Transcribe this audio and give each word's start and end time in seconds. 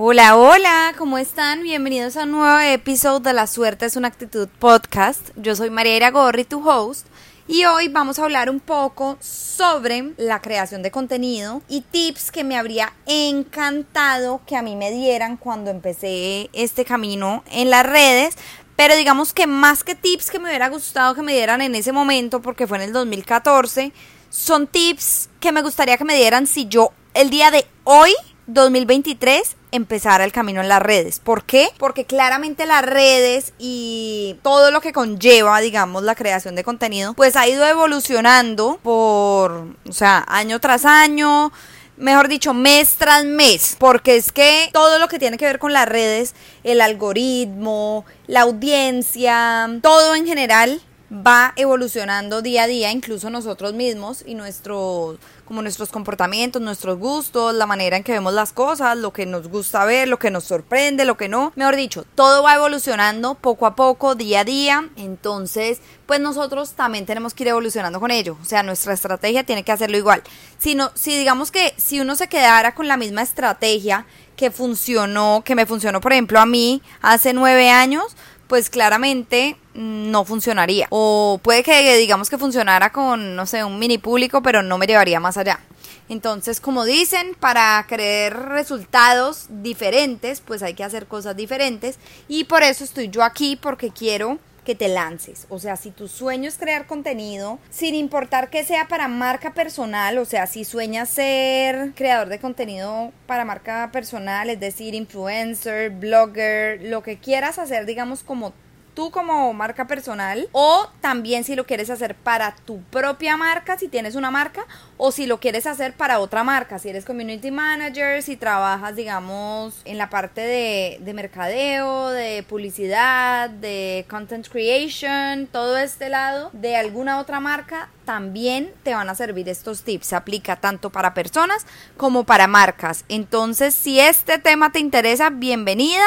Hola, 0.00 0.36
hola, 0.36 0.94
¿cómo 0.96 1.18
están? 1.18 1.64
Bienvenidos 1.64 2.16
a 2.16 2.22
un 2.22 2.30
nuevo 2.30 2.60
episodio 2.60 3.18
de 3.18 3.32
La 3.32 3.48
Suerte 3.48 3.84
es 3.84 3.96
una 3.96 4.06
actitud 4.06 4.48
podcast. 4.60 5.30
Yo 5.34 5.56
soy 5.56 5.70
María 5.70 6.12
Gorri, 6.12 6.44
tu 6.44 6.64
host, 6.70 7.08
y 7.48 7.64
hoy 7.64 7.88
vamos 7.88 8.20
a 8.20 8.22
hablar 8.22 8.48
un 8.48 8.60
poco 8.60 9.18
sobre 9.20 10.12
la 10.16 10.40
creación 10.40 10.84
de 10.84 10.92
contenido 10.92 11.62
y 11.68 11.80
tips 11.80 12.30
que 12.30 12.44
me 12.44 12.56
habría 12.56 12.92
encantado 13.06 14.40
que 14.46 14.54
a 14.54 14.62
mí 14.62 14.76
me 14.76 14.92
dieran 14.92 15.36
cuando 15.36 15.72
empecé 15.72 16.48
este 16.52 16.84
camino 16.84 17.42
en 17.50 17.68
las 17.68 17.84
redes. 17.84 18.36
Pero 18.76 18.94
digamos 18.94 19.32
que 19.32 19.48
más 19.48 19.82
que 19.82 19.96
tips 19.96 20.30
que 20.30 20.38
me 20.38 20.48
hubiera 20.48 20.68
gustado 20.68 21.16
que 21.16 21.22
me 21.22 21.32
dieran 21.32 21.60
en 21.60 21.74
ese 21.74 21.90
momento, 21.90 22.40
porque 22.40 22.68
fue 22.68 22.76
en 22.76 22.84
el 22.84 22.92
2014, 22.92 23.92
son 24.30 24.68
tips 24.68 25.28
que 25.40 25.50
me 25.50 25.62
gustaría 25.62 25.98
que 25.98 26.04
me 26.04 26.14
dieran 26.14 26.46
si 26.46 26.68
yo 26.68 26.92
el 27.14 27.30
día 27.30 27.50
de 27.50 27.66
hoy 27.82 28.14
2023 28.48 29.56
empezar 29.72 30.22
el 30.22 30.32
camino 30.32 30.62
en 30.62 30.68
las 30.68 30.80
redes. 30.80 31.20
¿Por 31.20 31.44
qué? 31.44 31.68
Porque 31.78 32.06
claramente 32.06 32.64
las 32.64 32.82
redes 32.82 33.52
y 33.58 34.36
todo 34.42 34.70
lo 34.70 34.80
que 34.80 34.94
conlleva, 34.94 35.60
digamos, 35.60 36.02
la 36.02 36.14
creación 36.14 36.54
de 36.54 36.64
contenido, 36.64 37.12
pues 37.12 37.36
ha 37.36 37.46
ido 37.46 37.66
evolucionando 37.66 38.78
por, 38.82 39.66
o 39.86 39.92
sea, 39.92 40.24
año 40.28 40.60
tras 40.60 40.86
año. 40.86 41.52
Mejor 41.98 42.28
dicho, 42.28 42.54
mes 42.54 42.94
tras 42.96 43.24
mes, 43.24 43.76
porque 43.78 44.16
es 44.16 44.32
que 44.32 44.70
todo 44.72 44.98
lo 44.98 45.08
que 45.08 45.18
tiene 45.18 45.36
que 45.36 45.44
ver 45.44 45.58
con 45.58 45.72
las 45.72 45.88
redes, 45.88 46.34
el 46.64 46.80
algoritmo, 46.80 48.06
la 48.28 48.42
audiencia, 48.42 49.68
todo 49.82 50.14
en 50.14 50.26
general 50.26 50.80
va 51.12 51.52
evolucionando 51.56 52.42
día 52.42 52.64
a 52.64 52.66
día, 52.66 52.92
incluso 52.92 53.30
nosotros 53.30 53.72
mismos 53.72 54.22
y 54.26 54.34
nuestros 54.34 55.18
como 55.48 55.62
nuestros 55.62 55.88
comportamientos, 55.88 56.60
nuestros 56.60 56.98
gustos, 56.98 57.54
la 57.54 57.64
manera 57.64 57.96
en 57.96 58.04
que 58.04 58.12
vemos 58.12 58.34
las 58.34 58.52
cosas, 58.52 58.98
lo 58.98 59.14
que 59.14 59.24
nos 59.24 59.48
gusta 59.48 59.86
ver, 59.86 60.06
lo 60.06 60.18
que 60.18 60.30
nos 60.30 60.44
sorprende, 60.44 61.06
lo 61.06 61.16
que 61.16 61.28
no. 61.28 61.52
Mejor 61.56 61.74
dicho, 61.74 62.04
todo 62.14 62.42
va 62.42 62.56
evolucionando 62.56 63.34
poco 63.34 63.64
a 63.64 63.74
poco, 63.74 64.14
día 64.14 64.40
a 64.40 64.44
día. 64.44 64.90
Entonces, 64.96 65.80
pues 66.04 66.20
nosotros 66.20 66.72
también 66.72 67.06
tenemos 67.06 67.32
que 67.32 67.44
ir 67.44 67.48
evolucionando 67.48 67.98
con 67.98 68.10
ello. 68.10 68.36
O 68.42 68.44
sea, 68.44 68.62
nuestra 68.62 68.92
estrategia 68.92 69.42
tiene 69.42 69.62
que 69.62 69.72
hacerlo 69.72 69.96
igual. 69.96 70.22
Si, 70.58 70.74
no, 70.74 70.90
si 70.92 71.16
digamos 71.16 71.50
que 71.50 71.72
si 71.78 71.98
uno 71.98 72.14
se 72.14 72.28
quedara 72.28 72.74
con 72.74 72.86
la 72.86 72.98
misma 72.98 73.22
estrategia 73.22 74.04
que 74.36 74.50
funcionó, 74.50 75.40
que 75.46 75.54
me 75.54 75.64
funcionó, 75.64 76.02
por 76.02 76.12
ejemplo, 76.12 76.40
a 76.40 76.44
mí 76.44 76.82
hace 77.00 77.32
nueve 77.32 77.70
años, 77.70 78.04
pues 78.48 78.68
claramente 78.68 79.56
no 79.78 80.24
funcionaría. 80.24 80.88
O 80.90 81.38
puede 81.42 81.62
que 81.62 81.96
digamos 81.96 82.28
que 82.28 82.36
funcionara 82.36 82.90
con, 82.90 83.36
no 83.36 83.46
sé, 83.46 83.62
un 83.62 83.78
mini 83.78 83.96
público, 83.98 84.42
pero 84.42 84.62
no 84.62 84.76
me 84.76 84.86
llevaría 84.86 85.20
más 85.20 85.36
allá. 85.36 85.60
Entonces, 86.08 86.60
como 86.60 86.84
dicen, 86.84 87.36
para 87.38 87.84
creer 87.86 88.34
resultados 88.34 89.46
diferentes, 89.48 90.40
pues 90.40 90.62
hay 90.62 90.74
que 90.74 90.82
hacer 90.82 91.06
cosas 91.06 91.36
diferentes. 91.36 91.98
Y 92.26 92.44
por 92.44 92.62
eso 92.62 92.82
estoy 92.82 93.08
yo 93.08 93.22
aquí, 93.22 93.56
porque 93.56 93.90
quiero 93.90 94.38
que 94.64 94.74
te 94.74 94.88
lances. 94.88 95.46
O 95.48 95.58
sea, 95.60 95.76
si 95.76 95.90
tu 95.90 96.08
sueño 96.08 96.48
es 96.48 96.58
crear 96.58 96.86
contenido, 96.86 97.58
sin 97.70 97.94
importar 97.94 98.50
que 98.50 98.64
sea 98.64 98.88
para 98.88 99.06
marca 99.06 99.54
personal, 99.54 100.18
o 100.18 100.24
sea, 100.24 100.46
si 100.46 100.64
sueñas 100.64 101.08
ser 101.08 101.92
creador 101.94 102.28
de 102.28 102.40
contenido 102.40 103.12
para 103.26 103.44
marca 103.44 103.90
personal, 103.92 104.50
es 104.50 104.60
decir, 104.60 104.94
influencer, 104.94 105.90
blogger, 105.90 106.82
lo 106.82 107.02
que 107.02 107.18
quieras 107.18 107.58
hacer, 107.58 107.86
digamos, 107.86 108.22
como 108.22 108.52
tú 108.98 109.12
como 109.12 109.54
marca 109.54 109.86
personal 109.86 110.48
o 110.50 110.90
también 111.00 111.44
si 111.44 111.54
lo 111.54 111.66
quieres 111.66 111.88
hacer 111.88 112.16
para 112.16 112.56
tu 112.56 112.82
propia 112.82 113.36
marca, 113.36 113.78
si 113.78 113.86
tienes 113.86 114.16
una 114.16 114.32
marca, 114.32 114.66
o 114.96 115.12
si 115.12 115.26
lo 115.26 115.38
quieres 115.38 115.68
hacer 115.68 115.92
para 115.92 116.18
otra 116.18 116.42
marca, 116.42 116.80
si 116.80 116.88
eres 116.88 117.04
community 117.04 117.52
manager, 117.52 118.20
si 118.24 118.36
trabajas, 118.36 118.96
digamos, 118.96 119.82
en 119.84 119.98
la 119.98 120.10
parte 120.10 120.40
de, 120.40 120.98
de 121.00 121.14
mercadeo, 121.14 122.08
de 122.08 122.42
publicidad, 122.42 123.50
de 123.50 124.04
content 124.10 124.48
creation, 124.48 125.46
todo 125.46 125.78
este 125.78 126.08
lado 126.08 126.50
de 126.52 126.74
alguna 126.74 127.20
otra 127.20 127.38
marca, 127.38 127.90
también 128.04 128.72
te 128.82 128.94
van 128.94 129.08
a 129.08 129.14
servir 129.14 129.48
estos 129.48 129.82
tips. 129.82 130.08
Se 130.08 130.16
aplica 130.16 130.56
tanto 130.56 130.90
para 130.90 131.14
personas 131.14 131.66
como 131.96 132.24
para 132.24 132.48
marcas. 132.48 133.04
Entonces, 133.08 133.76
si 133.76 134.00
este 134.00 134.40
tema 134.40 134.72
te 134.72 134.80
interesa, 134.80 135.30
bienvenida 135.30 136.02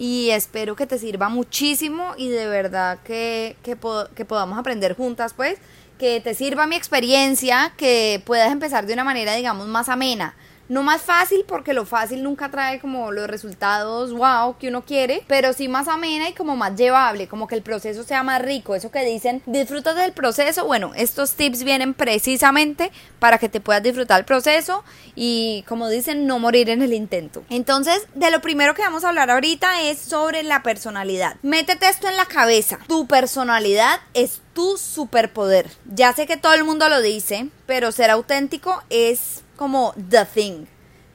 y 0.00 0.30
espero 0.30 0.76
que 0.76 0.86
te 0.86 0.98
sirva 0.98 1.28
muchísimo 1.28 2.14
y 2.16 2.30
de 2.30 2.46
verdad 2.46 3.00
que, 3.04 3.54
que, 3.62 3.76
que 4.14 4.24
podamos 4.24 4.58
aprender 4.58 4.96
juntas, 4.96 5.34
pues, 5.34 5.58
que 5.98 6.22
te 6.22 6.32
sirva 6.32 6.66
mi 6.66 6.74
experiencia, 6.74 7.74
que 7.76 8.22
puedas 8.24 8.50
empezar 8.50 8.86
de 8.86 8.94
una 8.94 9.04
manera, 9.04 9.34
digamos, 9.34 9.68
más 9.68 9.90
amena 9.90 10.34
no 10.70 10.84
más 10.84 11.02
fácil 11.02 11.44
porque 11.48 11.74
lo 11.74 11.84
fácil 11.84 12.22
nunca 12.22 12.48
trae 12.48 12.78
como 12.78 13.10
los 13.10 13.28
resultados 13.28 14.12
wow 14.12 14.56
que 14.56 14.68
uno 14.68 14.82
quiere, 14.82 15.24
pero 15.26 15.52
sí 15.52 15.66
más 15.66 15.88
amena 15.88 16.28
y 16.28 16.32
como 16.32 16.54
más 16.54 16.76
llevable, 16.76 17.26
como 17.26 17.48
que 17.48 17.56
el 17.56 17.62
proceso 17.62 18.04
sea 18.04 18.22
más 18.22 18.40
rico. 18.40 18.76
Eso 18.76 18.92
que 18.92 19.04
dicen, 19.04 19.42
disfrutas 19.46 19.96
del 19.96 20.12
proceso. 20.12 20.64
Bueno, 20.64 20.92
estos 20.94 21.34
tips 21.34 21.64
vienen 21.64 21.92
precisamente 21.92 22.92
para 23.18 23.38
que 23.38 23.48
te 23.48 23.60
puedas 23.60 23.82
disfrutar 23.82 24.20
el 24.20 24.24
proceso 24.24 24.84
y 25.16 25.64
como 25.66 25.88
dicen, 25.88 26.28
no 26.28 26.38
morir 26.38 26.70
en 26.70 26.82
el 26.82 26.94
intento. 26.94 27.42
Entonces, 27.50 28.06
de 28.14 28.30
lo 28.30 28.40
primero 28.40 28.74
que 28.74 28.82
vamos 28.82 29.02
a 29.02 29.08
hablar 29.08 29.28
ahorita 29.28 29.82
es 29.82 29.98
sobre 29.98 30.44
la 30.44 30.62
personalidad. 30.62 31.34
Métete 31.42 31.88
esto 31.88 32.06
en 32.06 32.16
la 32.16 32.26
cabeza. 32.26 32.78
Tu 32.86 33.08
personalidad 33.08 33.98
es 34.14 34.40
tu 34.54 34.76
superpoder. 34.76 35.68
Ya 35.84 36.12
sé 36.12 36.28
que 36.28 36.36
todo 36.36 36.54
el 36.54 36.62
mundo 36.62 36.88
lo 36.88 37.02
dice, 37.02 37.48
pero 37.66 37.90
ser 37.90 38.10
auténtico 38.10 38.84
es 38.88 39.42
como 39.60 39.92
the 40.08 40.24
thing. 40.24 40.64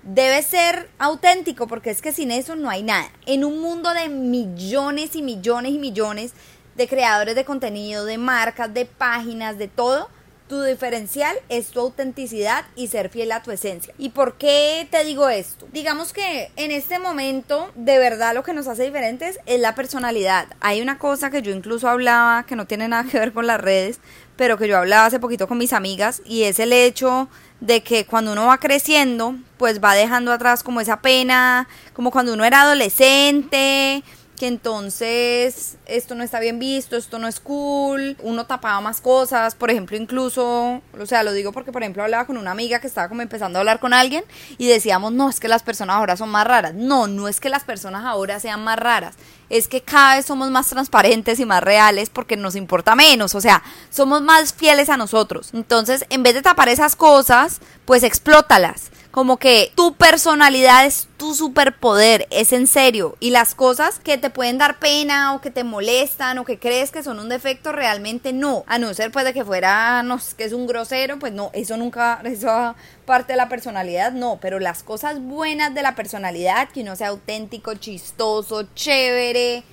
Debe 0.04 0.44
ser 0.44 0.92
auténtico 1.00 1.66
porque 1.66 1.90
es 1.90 2.00
que 2.00 2.12
sin 2.12 2.30
eso 2.30 2.56
no 2.56 2.70
hay 2.70 2.84
nada. 2.84 3.10
En 3.26 3.44
un 3.44 3.60
mundo 3.60 3.92
de 3.92 4.08
millones 4.08 5.16
y 5.16 5.24
millones 5.24 5.72
y 5.72 5.80
millones 5.80 6.34
de 6.76 6.88
creadores 6.88 7.34
de 7.34 7.44
contenido, 7.44 8.06
de 8.06 8.20
marcas, 8.20 8.72
de 8.72 8.86
páginas, 8.86 9.58
de 9.58 9.68
todo, 9.68 10.10
tu 10.48 10.62
diferencial 10.62 11.36
es 11.50 11.70
tu 11.70 11.80
autenticidad 11.80 12.66
y 12.76 12.88
ser 12.88 13.10
fiel 13.10 13.32
a 13.32 13.42
tu 13.42 13.52
esencia. 13.52 13.94
¿Y 13.98 14.10
por 14.10 14.38
qué 14.38 14.88
te 14.92 15.04
digo 15.04 15.30
esto? 15.30 15.68
Digamos 15.74 16.14
que 16.14 16.52
en 16.56 16.72
este 16.72 17.00
momento 17.00 17.72
de 17.76 17.98
verdad 17.98 18.36
lo 18.36 18.44
que 18.44 18.54
nos 18.54 18.68
hace 18.68 18.84
diferentes 18.84 19.40
es 19.46 19.60
la 19.60 19.76
personalidad. 19.76 20.48
Hay 20.60 20.82
una 20.82 20.98
cosa 21.00 21.32
que 21.32 21.42
yo 21.42 21.52
incluso 21.52 21.90
hablaba 21.90 22.46
que 22.46 22.56
no 22.56 22.68
tiene 22.68 22.88
nada 22.88 23.10
que 23.10 23.20
ver 23.20 23.34
con 23.34 23.48
las 23.48 23.60
redes, 23.60 24.00
pero 24.36 24.58
que 24.58 24.68
yo 24.68 24.78
hablaba 24.78 25.06
hace 25.06 25.20
poquito 25.20 25.48
con 25.48 25.58
mis 25.58 25.74
amigas 25.74 26.22
y 26.26 26.44
es 26.44 26.60
el 26.60 26.74
hecho 26.74 27.28
de 27.60 27.82
que 27.82 28.06
cuando 28.06 28.34
uno 28.34 28.48
va 28.48 28.60
creciendo, 28.60 29.36
pues 29.58 29.84
va 29.84 29.96
dejando 29.96 30.32
atrás 30.32 30.62
como 30.62 30.82
esa 30.82 31.02
pena, 31.02 31.68
como 31.94 32.12
cuando 32.12 32.34
uno 32.34 32.46
era 32.46 32.62
adolescente, 32.62 34.04
que 34.36 34.48
entonces 34.48 35.78
esto 35.86 36.16
no 36.16 36.24
está 36.24 36.40
bien 36.40 36.60
visto, 36.60 36.96
esto 36.98 37.20
no 37.20 37.28
es 37.28 37.40
cool, 37.40 38.18
uno 38.22 38.46
tapaba 38.46 38.82
más 38.82 39.02
cosas, 39.02 39.56
por 39.56 39.72
ejemplo, 39.72 39.96
incluso, 39.98 40.82
o 41.00 41.06
sea, 41.06 41.24
lo 41.24 41.34
digo 41.34 41.52
porque, 41.52 41.72
por 41.72 41.82
ejemplo, 41.82 42.04
hablaba 42.04 42.26
con 42.26 42.38
una 42.38 42.52
amiga 42.52 42.80
que 42.80 42.88
estaba 42.88 43.08
como 43.08 43.22
empezando 43.22 43.58
a 43.58 43.62
hablar 43.62 43.80
con 43.80 43.94
alguien 43.94 44.24
y 44.58 44.68
decíamos, 44.68 45.14
no, 45.14 45.30
es 45.30 45.40
que 45.40 45.48
las 45.48 45.64
personas 45.64 45.96
ahora 45.98 46.18
son 46.18 46.30
más 46.30 46.46
raras. 46.46 46.74
No, 46.74 47.08
no 47.08 47.28
es 47.28 47.40
que 47.40 47.50
las 47.50 47.64
personas 47.64 48.06
ahora 48.06 48.40
sean 48.40 48.64
más 48.64 48.78
raras, 48.78 49.16
es 49.50 49.68
que 49.68 49.82
cada 49.82 50.18
vez 50.18 50.26
somos 50.26 50.52
más 50.52 50.68
transparentes 50.68 51.40
y 51.40 51.46
más 51.46 51.64
reales 51.64 52.10
porque 52.10 52.36
nos 52.36 52.56
importa 52.56 52.96
menos, 52.96 53.36
o 53.36 53.42
sea, 53.42 53.64
somos 53.90 54.22
más 54.22 54.54
fieles 54.54 54.90
a 54.90 54.98
nosotros. 54.98 55.52
Entonces, 55.54 56.06
en 56.10 56.24
vez 56.24 56.34
de 56.34 56.42
tapar 56.42 56.70
esas 56.70 56.96
cosas, 56.96 57.62
pues 57.86 58.04
explótalas 58.04 58.92
como 59.16 59.38
que 59.38 59.72
tu 59.76 59.94
personalidad 59.94 60.86
es 60.86 61.08
tu 61.16 61.36
superpoder, 61.36 62.28
es 62.32 62.52
en 62.52 62.68
serio. 62.68 63.16
Y 63.22 63.30
las 63.30 63.56
cosas 63.56 63.98
que 63.98 64.18
te 64.18 64.30
pueden 64.30 64.58
dar 64.58 64.78
pena 64.78 65.34
o 65.34 65.40
que 65.40 65.52
te 65.52 65.64
molestan 65.64 66.38
o 66.38 66.44
que 66.44 66.60
crees 66.60 66.92
que 66.92 67.02
son 67.02 67.20
un 67.20 67.30
defecto, 67.30 67.72
realmente 67.72 68.34
no. 68.34 68.66
A 68.68 68.78
no 68.78 68.94
ser 68.94 69.14
pues 69.14 69.24
de 69.24 69.32
que 69.32 69.46
fuera, 69.46 70.04
no, 70.04 70.20
que 70.38 70.44
es 70.44 70.52
un 70.52 70.68
grosero, 70.68 71.18
pues 71.18 71.32
no, 71.32 71.50
eso 71.54 71.78
nunca, 71.78 72.20
eso 72.26 72.76
parte 73.06 73.32
de 73.32 73.38
la 73.38 73.48
personalidad, 73.48 74.12
no. 74.12 74.38
Pero 74.42 74.60
las 74.60 74.84
cosas 74.84 75.22
buenas 75.22 75.74
de 75.74 75.82
la 75.82 75.96
personalidad, 75.96 76.68
que 76.68 76.82
uno 76.82 76.98
sea 76.98 77.08
auténtico, 77.08 77.74
chistoso, 77.76 78.68
chévere, 78.76 79.64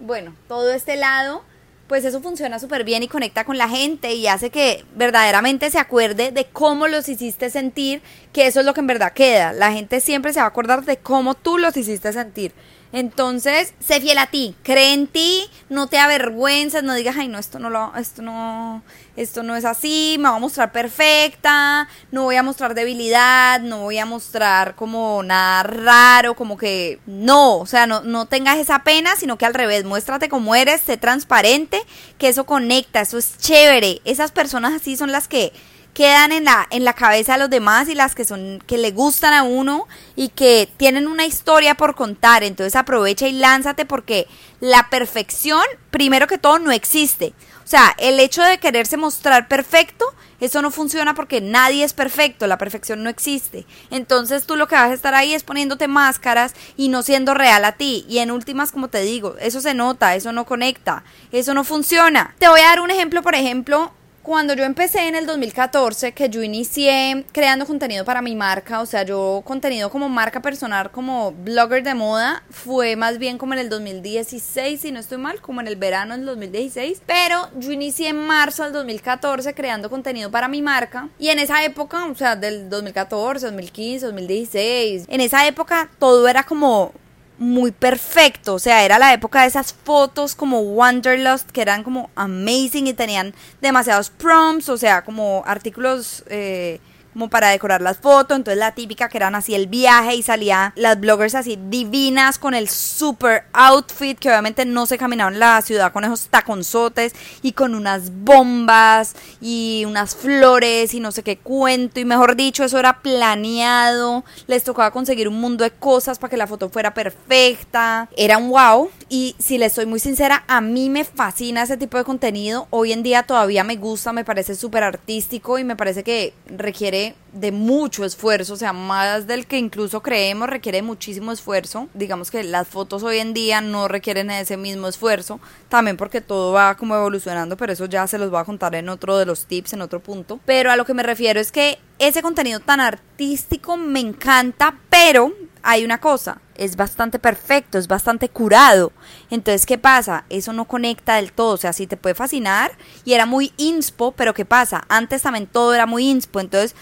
bueno, 0.00 0.34
todo 0.48 0.72
este 0.72 0.96
lado 0.96 1.44
pues 1.88 2.04
eso 2.04 2.20
funciona 2.20 2.58
súper 2.58 2.84
bien 2.84 3.02
y 3.02 3.08
conecta 3.08 3.44
con 3.44 3.56
la 3.56 3.68
gente 3.68 4.14
y 4.14 4.26
hace 4.26 4.50
que 4.50 4.84
verdaderamente 4.94 5.70
se 5.70 5.78
acuerde 5.78 6.30
de 6.30 6.44
cómo 6.44 6.86
los 6.86 7.08
hiciste 7.08 7.50
sentir, 7.50 8.02
que 8.32 8.46
eso 8.46 8.60
es 8.60 8.66
lo 8.66 8.74
que 8.74 8.80
en 8.80 8.86
verdad 8.86 9.14
queda. 9.14 9.52
La 9.54 9.72
gente 9.72 10.00
siempre 10.00 10.32
se 10.32 10.40
va 10.40 10.44
a 10.44 10.48
acordar 10.48 10.84
de 10.84 10.98
cómo 10.98 11.34
tú 11.34 11.56
los 11.56 11.76
hiciste 11.76 12.12
sentir. 12.12 12.52
Entonces, 12.92 13.74
sé 13.80 14.00
fiel 14.00 14.16
a 14.18 14.28
ti, 14.28 14.54
cree 14.62 14.94
en 14.94 15.06
ti, 15.08 15.44
no 15.68 15.88
te 15.88 15.98
avergüences, 15.98 16.82
no 16.82 16.94
digas, 16.94 17.16
ay, 17.18 17.28
no, 17.28 17.38
esto 17.38 17.58
no 17.58 17.68
lo, 17.68 17.94
esto 17.96 18.22
no, 18.22 18.82
esto 19.18 19.42
no 19.42 19.56
es 19.56 19.64
así, 19.64 20.16
me 20.20 20.28
voy 20.28 20.36
a 20.36 20.40
mostrar 20.40 20.70
perfecta, 20.70 21.88
no 22.12 22.22
voy 22.22 22.36
a 22.36 22.44
mostrar 22.44 22.74
debilidad, 22.74 23.60
no 23.60 23.80
voy 23.80 23.98
a 23.98 24.06
mostrar 24.06 24.76
como 24.76 25.24
nada 25.24 25.64
raro, 25.64 26.34
como 26.34 26.56
que 26.56 27.00
no, 27.04 27.58
o 27.58 27.66
sea, 27.66 27.88
no, 27.88 28.02
no 28.02 28.26
tengas 28.26 28.58
esa 28.58 28.84
pena, 28.84 29.16
sino 29.16 29.36
que 29.36 29.44
al 29.44 29.54
revés, 29.54 29.84
muéstrate 29.84 30.28
como 30.28 30.54
eres, 30.54 30.82
sé 30.82 30.98
transparente, 30.98 31.82
que 32.16 32.28
eso 32.28 32.44
conecta, 32.44 33.00
eso 33.00 33.18
es 33.18 33.36
chévere. 33.38 34.00
Esas 34.04 34.30
personas 34.30 34.72
así 34.72 34.96
son 34.96 35.10
las 35.10 35.26
que 35.26 35.52
quedan 35.94 36.32
en 36.32 36.44
la, 36.44 36.66
en 36.70 36.84
la 36.84 36.92
cabeza 36.92 37.32
de 37.32 37.40
los 37.40 37.50
demás 37.50 37.88
y 37.88 37.94
las 37.94 38.14
que 38.14 38.24
son, 38.24 38.62
que 38.66 38.78
le 38.78 38.92
gustan 38.92 39.34
a 39.34 39.42
uno 39.42 39.86
y 40.14 40.28
que 40.28 40.68
tienen 40.76 41.08
una 41.08 41.26
historia 41.26 41.74
por 41.74 41.94
contar. 41.94 42.44
Entonces 42.44 42.76
aprovecha 42.76 43.26
y 43.26 43.32
lánzate 43.32 43.84
porque 43.84 44.26
la 44.60 44.88
perfección, 44.90 45.62
primero 45.90 46.26
que 46.26 46.38
todo, 46.38 46.58
no 46.58 46.70
existe. 46.70 47.34
O 47.68 47.70
sea, 47.70 47.94
el 47.98 48.18
hecho 48.18 48.42
de 48.42 48.56
quererse 48.56 48.96
mostrar 48.96 49.46
perfecto, 49.46 50.06
eso 50.40 50.62
no 50.62 50.70
funciona 50.70 51.12
porque 51.12 51.42
nadie 51.42 51.84
es 51.84 51.92
perfecto, 51.92 52.46
la 52.46 52.56
perfección 52.56 53.02
no 53.02 53.10
existe. 53.10 53.66
Entonces 53.90 54.46
tú 54.46 54.56
lo 54.56 54.68
que 54.68 54.74
vas 54.74 54.90
a 54.90 54.94
estar 54.94 55.14
ahí 55.14 55.34
es 55.34 55.42
poniéndote 55.42 55.86
máscaras 55.86 56.54
y 56.78 56.88
no 56.88 57.02
siendo 57.02 57.34
real 57.34 57.66
a 57.66 57.72
ti. 57.72 58.06
Y 58.08 58.20
en 58.20 58.30
últimas, 58.30 58.72
como 58.72 58.88
te 58.88 59.02
digo, 59.02 59.36
eso 59.38 59.60
se 59.60 59.74
nota, 59.74 60.14
eso 60.14 60.32
no 60.32 60.46
conecta, 60.46 61.04
eso 61.30 61.52
no 61.52 61.62
funciona. 61.62 62.34
Te 62.38 62.48
voy 62.48 62.60
a 62.60 62.68
dar 62.68 62.80
un 62.80 62.90
ejemplo, 62.90 63.20
por 63.20 63.34
ejemplo, 63.34 63.92
cuando 64.28 64.52
yo 64.52 64.64
empecé 64.64 65.08
en 65.08 65.14
el 65.14 65.24
2014, 65.24 66.12
que 66.12 66.28
yo 66.28 66.42
inicié 66.42 67.24
creando 67.32 67.64
contenido 67.64 68.04
para 68.04 68.20
mi 68.20 68.36
marca, 68.36 68.82
o 68.82 68.84
sea, 68.84 69.02
yo 69.02 69.40
contenido 69.42 69.88
como 69.88 70.10
marca 70.10 70.42
personal, 70.42 70.90
como 70.90 71.32
blogger 71.32 71.82
de 71.82 71.94
moda, 71.94 72.42
fue 72.50 72.94
más 72.94 73.16
bien 73.16 73.38
como 73.38 73.54
en 73.54 73.60
el 73.60 73.70
2016, 73.70 74.82
si 74.82 74.92
no 74.92 75.00
estoy 75.00 75.16
mal, 75.16 75.40
como 75.40 75.62
en 75.62 75.66
el 75.66 75.76
verano 75.76 76.14
del 76.14 76.26
2016. 76.26 77.00
Pero 77.06 77.48
yo 77.56 77.72
inicié 77.72 78.10
en 78.10 78.18
marzo 78.18 78.64
del 78.64 78.74
2014 78.74 79.54
creando 79.54 79.88
contenido 79.88 80.30
para 80.30 80.46
mi 80.46 80.60
marca. 80.60 81.08
Y 81.18 81.28
en 81.28 81.38
esa 81.38 81.64
época, 81.64 82.04
o 82.04 82.14
sea, 82.14 82.36
del 82.36 82.68
2014, 82.68 83.46
2015, 83.46 84.04
2016, 84.04 85.06
en 85.08 85.20
esa 85.22 85.46
época 85.46 85.88
todo 85.98 86.28
era 86.28 86.42
como 86.42 86.92
muy 87.38 87.70
perfecto, 87.70 88.54
o 88.54 88.58
sea, 88.58 88.84
era 88.84 88.98
la 88.98 89.12
época 89.12 89.42
de 89.42 89.48
esas 89.48 89.72
fotos 89.72 90.34
como 90.34 90.60
Wanderlust 90.60 91.50
que 91.50 91.62
eran 91.62 91.84
como 91.84 92.10
amazing 92.16 92.88
y 92.88 92.94
tenían 92.94 93.32
demasiados 93.60 94.10
prompts, 94.10 94.68
o 94.68 94.76
sea, 94.76 95.02
como 95.02 95.42
artículos 95.46 96.24
eh, 96.28 96.80
como 97.18 97.30
para 97.30 97.48
decorar 97.48 97.82
las 97.82 97.98
fotos, 97.98 98.36
entonces 98.36 98.60
la 98.60 98.76
típica 98.76 99.08
que 99.08 99.16
eran 99.16 99.34
así 99.34 99.52
el 99.52 99.66
viaje 99.66 100.14
y 100.14 100.22
salía 100.22 100.72
las 100.76 101.00
bloggers 101.00 101.34
así 101.34 101.58
divinas 101.68 102.38
con 102.38 102.54
el 102.54 102.68
super 102.68 103.42
outfit 103.52 104.16
que 104.16 104.28
obviamente 104.28 104.64
no 104.64 104.86
se 104.86 104.98
caminaban 104.98 105.34
en 105.34 105.40
la 105.40 105.60
ciudad 105.62 105.92
con 105.92 106.04
esos 106.04 106.28
taconzotes 106.28 107.16
y 107.42 107.54
con 107.54 107.74
unas 107.74 108.12
bombas 108.22 109.16
y 109.40 109.82
unas 109.84 110.14
flores 110.14 110.94
y 110.94 111.00
no 111.00 111.10
sé 111.10 111.24
qué 111.24 111.38
cuento 111.38 111.98
y 111.98 112.04
mejor 112.04 112.36
dicho 112.36 112.62
eso 112.62 112.78
era 112.78 113.00
planeado, 113.00 114.24
les 114.46 114.62
tocaba 114.62 114.92
conseguir 114.92 115.26
un 115.26 115.40
mundo 115.40 115.64
de 115.64 115.72
cosas 115.72 116.20
para 116.20 116.30
que 116.30 116.36
la 116.36 116.46
foto 116.46 116.70
fuera 116.70 116.94
perfecta, 116.94 118.08
era 118.16 118.38
un 118.38 118.50
wow 118.50 118.90
y 119.08 119.34
si 119.40 119.58
les 119.58 119.72
soy 119.72 119.86
muy 119.86 119.98
sincera 119.98 120.44
a 120.46 120.60
mí 120.60 120.88
me 120.88 121.02
fascina 121.02 121.64
ese 121.64 121.76
tipo 121.76 121.98
de 121.98 122.04
contenido, 122.04 122.68
hoy 122.70 122.92
en 122.92 123.02
día 123.02 123.24
todavía 123.24 123.64
me 123.64 123.74
gusta, 123.74 124.12
me 124.12 124.24
parece 124.24 124.54
súper 124.54 124.84
artístico 124.84 125.58
y 125.58 125.64
me 125.64 125.74
parece 125.74 126.04
que 126.04 126.32
requiere 126.46 127.07
de 127.32 127.52
mucho 127.52 128.04
esfuerzo, 128.04 128.54
o 128.54 128.56
sea, 128.56 128.72
más 128.72 129.26
del 129.26 129.46
que 129.46 129.58
incluso 129.58 130.02
creemos, 130.02 130.48
requiere 130.48 130.82
muchísimo 130.82 131.32
esfuerzo. 131.32 131.88
Digamos 131.94 132.30
que 132.30 132.42
las 132.42 132.68
fotos 132.68 133.02
hoy 133.02 133.18
en 133.18 133.34
día 133.34 133.60
no 133.60 133.88
requieren 133.88 134.30
ese 134.30 134.56
mismo 134.56 134.88
esfuerzo, 134.88 135.40
también 135.68 135.96
porque 135.96 136.20
todo 136.20 136.52
va 136.52 136.76
como 136.76 136.96
evolucionando, 136.96 137.56
pero 137.56 137.72
eso 137.72 137.86
ya 137.86 138.06
se 138.06 138.18
los 138.18 138.30
voy 138.30 138.40
a 138.40 138.44
contar 138.44 138.74
en 138.74 138.88
otro 138.88 139.18
de 139.18 139.26
los 139.26 139.46
tips, 139.46 139.74
en 139.74 139.82
otro 139.82 140.00
punto. 140.00 140.40
Pero 140.44 140.70
a 140.70 140.76
lo 140.76 140.84
que 140.84 140.94
me 140.94 141.02
refiero 141.02 141.40
es 141.40 141.52
que 141.52 141.78
ese 141.98 142.22
contenido 142.22 142.60
tan 142.60 142.80
artístico 142.80 143.76
me 143.76 144.00
encanta, 144.00 144.78
pero 144.88 145.32
hay 145.62 145.84
una 145.84 145.98
cosa, 146.00 146.40
es 146.56 146.76
bastante 146.76 147.18
perfecto, 147.18 147.78
es 147.78 147.88
bastante 147.88 148.28
curado. 148.28 148.92
Entonces, 149.30 149.66
¿qué 149.66 149.78
pasa? 149.78 150.24
Eso 150.28 150.52
no 150.52 150.66
conecta 150.66 151.16
del 151.16 151.32
todo, 151.32 151.54
o 151.54 151.56
sea, 151.56 151.72
sí 151.72 151.86
te 151.86 151.96
puede 151.96 152.14
fascinar 152.14 152.72
y 153.04 153.14
era 153.14 153.26
muy 153.26 153.52
inspo, 153.56 154.12
pero 154.12 154.34
¿qué 154.34 154.44
pasa? 154.44 154.84
Antes 154.88 155.22
también 155.22 155.46
todo 155.46 155.74
era 155.74 155.86
muy 155.86 156.08
inspo, 156.08 156.40
entonces 156.40 156.74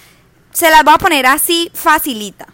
se 0.57 0.71
las 0.71 0.85
voy 0.85 0.95
a 0.95 0.99
poner 0.99 1.27
así 1.27 1.71
facilita. 1.75 2.47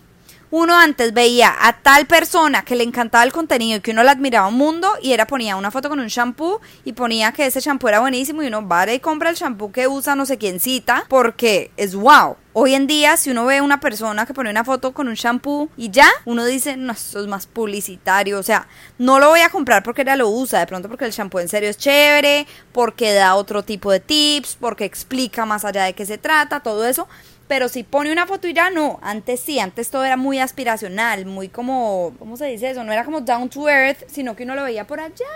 Uno 0.51 0.77
antes 0.77 1.15
veía 1.15 1.55
a 1.61 1.73
tal 1.73 2.07
persona 2.07 2.65
que 2.65 2.75
le 2.75 2.83
encantaba 2.83 3.23
el 3.23 3.33
contenido 3.33 3.79
y 3.79 3.81
que 3.81 3.93
uno 3.93 4.03
la 4.03 4.11
admiraba 4.11 4.49
un 4.49 4.57
mundo 4.57 4.91
y 5.01 5.13
era 5.13 5.25
ponía 5.29 5.55
una 5.55 5.71
foto 5.71 5.89
con 5.89 6.01
un 6.01 6.09
shampoo 6.09 6.61
y 6.85 6.95
ponía 6.95 7.31
que 7.31 7.47
ese 7.47 7.61
shampoo 7.61 7.89
era 7.89 8.01
buenísimo 8.01 8.43
y 8.43 8.49
uno 8.49 8.67
va 8.67 8.93
y 8.93 8.99
compra 8.99 9.31
el 9.31 9.37
shampoo 9.37 9.71
que 9.71 9.87
usa 9.87 10.17
no 10.17 10.27
sé 10.27 10.37
quién 10.37 10.59
cita 10.59 11.05
porque 11.09 11.71
es 11.77 11.95
wow. 11.95 12.37
Hoy 12.55 12.75
en 12.75 12.87
día, 12.87 13.17
si 13.17 13.31
uno 13.31 13.47
ve 13.47 13.63
una 13.63 13.81
persona 13.81 14.27
que 14.27 14.35
pone 14.35 14.51
una 14.51 14.63
foto 14.63 14.93
con 14.93 15.09
un 15.09 15.15
shampoo 15.15 15.71
y 15.77 15.89
ya, 15.89 16.09
uno 16.27 16.45
dice, 16.45 16.77
no, 16.77 16.93
eso 16.93 17.21
es 17.21 17.27
más 17.27 17.47
publicitario. 17.47 18.39
O 18.39 18.43
sea, 18.43 18.69
no 18.99 19.19
lo 19.19 19.31
voy 19.31 19.41
a 19.41 19.49
comprar 19.49 19.83
porque 19.83 20.03
ella 20.03 20.17
lo 20.17 20.29
usa, 20.29 20.59
de 20.59 20.67
pronto 20.67 20.87
porque 20.87 21.07
el 21.07 21.13
shampoo 21.13 21.41
en 21.41 21.49
serio 21.49 21.71
es 21.71 21.79
chévere, 21.79 22.47
porque 22.73 23.15
da 23.15 23.37
otro 23.37 23.63
tipo 23.63 23.91
de 23.91 24.01
tips, 24.01 24.59
porque 24.61 24.85
explica 24.85 25.47
más 25.47 25.65
allá 25.65 25.85
de 25.85 25.95
qué 25.95 26.05
se 26.05 26.19
trata, 26.19 26.61
todo 26.61 26.85
eso 26.85 27.09
pero 27.53 27.69
si 27.69 27.83
pone 27.83 28.11
una 28.11 28.27
foto 28.27 28.49
y 28.49 28.55
ya 28.55 28.71
no, 28.71 28.99
antes 29.03 29.41
sí, 29.41 29.59
antes 29.59 29.91
todo 29.91 30.05
era 30.05 30.17
muy 30.17 30.39
aspiracional, 30.39 31.27
muy 31.27 31.51
como, 31.51 32.15
¿cómo 32.19 32.39
se 32.39 32.47
dice 32.47 32.71
eso? 32.71 32.83
No 32.83 32.95
era 32.95 33.05
como 33.05 33.21
down 33.21 33.51
to 33.51 33.69
earth, 33.69 34.05
sino 34.07 34.35
que 34.35 34.45
uno 34.45 34.55
lo 34.55 34.63
veía 34.63 34.87
por 34.87 35.01
allá, 35.01 35.27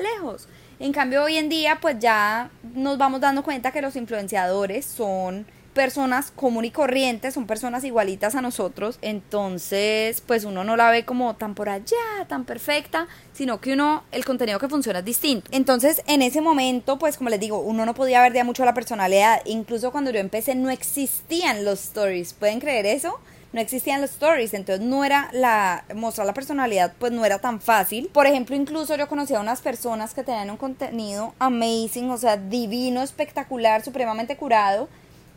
lejos. 0.00 0.46
En 0.78 0.92
cambio, 0.92 1.24
hoy 1.24 1.36
en 1.36 1.48
día, 1.48 1.78
pues 1.80 1.98
ya 1.98 2.48
nos 2.76 2.96
vamos 2.96 3.20
dando 3.20 3.42
cuenta 3.42 3.72
que 3.72 3.82
los 3.82 3.96
influenciadores 3.96 4.84
son 4.84 5.46
personas 5.74 6.30
común 6.30 6.64
y 6.64 6.70
corrientes, 6.70 7.34
son 7.34 7.46
personas 7.46 7.84
igualitas 7.84 8.34
a 8.34 8.40
nosotros, 8.40 8.98
entonces 9.02 10.22
pues 10.22 10.44
uno 10.44 10.64
no 10.64 10.76
la 10.76 10.90
ve 10.90 11.04
como 11.04 11.34
tan 11.34 11.54
por 11.54 11.68
allá, 11.68 12.24
tan 12.28 12.44
perfecta, 12.44 13.08
sino 13.32 13.60
que 13.60 13.74
uno, 13.74 14.04
el 14.12 14.24
contenido 14.24 14.58
que 14.58 14.68
funciona 14.68 15.00
es 15.00 15.04
distinto. 15.04 15.48
Entonces 15.50 16.02
en 16.06 16.22
ese 16.22 16.40
momento, 16.40 16.98
pues 16.98 17.18
como 17.18 17.30
les 17.30 17.40
digo, 17.40 17.58
uno 17.58 17.84
no 17.84 17.94
podía 17.94 18.22
ver 18.22 18.32
ya 18.32 18.44
mucho 18.44 18.64
la 18.64 18.72
personalidad, 18.72 19.42
incluso 19.44 19.90
cuando 19.90 20.10
yo 20.10 20.20
empecé 20.20 20.54
no 20.54 20.70
existían 20.70 21.64
los 21.64 21.82
stories, 21.82 22.32
¿pueden 22.32 22.60
creer 22.60 22.86
eso? 22.86 23.18
no 23.54 23.60
existían 23.60 24.00
los 24.00 24.10
stories, 24.10 24.52
entonces 24.52 24.84
no 24.84 25.04
era 25.04 25.30
la 25.32 25.84
mostrar 25.94 26.26
la 26.26 26.34
personalidad, 26.34 26.92
pues 26.98 27.12
no 27.12 27.24
era 27.24 27.38
tan 27.38 27.60
fácil. 27.60 28.10
Por 28.12 28.26
ejemplo, 28.26 28.56
incluso 28.56 28.96
yo 28.96 29.06
conocí 29.06 29.32
a 29.32 29.40
unas 29.40 29.62
personas 29.62 30.12
que 30.12 30.24
tenían 30.24 30.50
un 30.50 30.56
contenido 30.56 31.34
amazing, 31.38 32.10
o 32.10 32.18
sea, 32.18 32.36
divino, 32.36 33.00
espectacular, 33.00 33.84
supremamente 33.84 34.36
curado, 34.36 34.88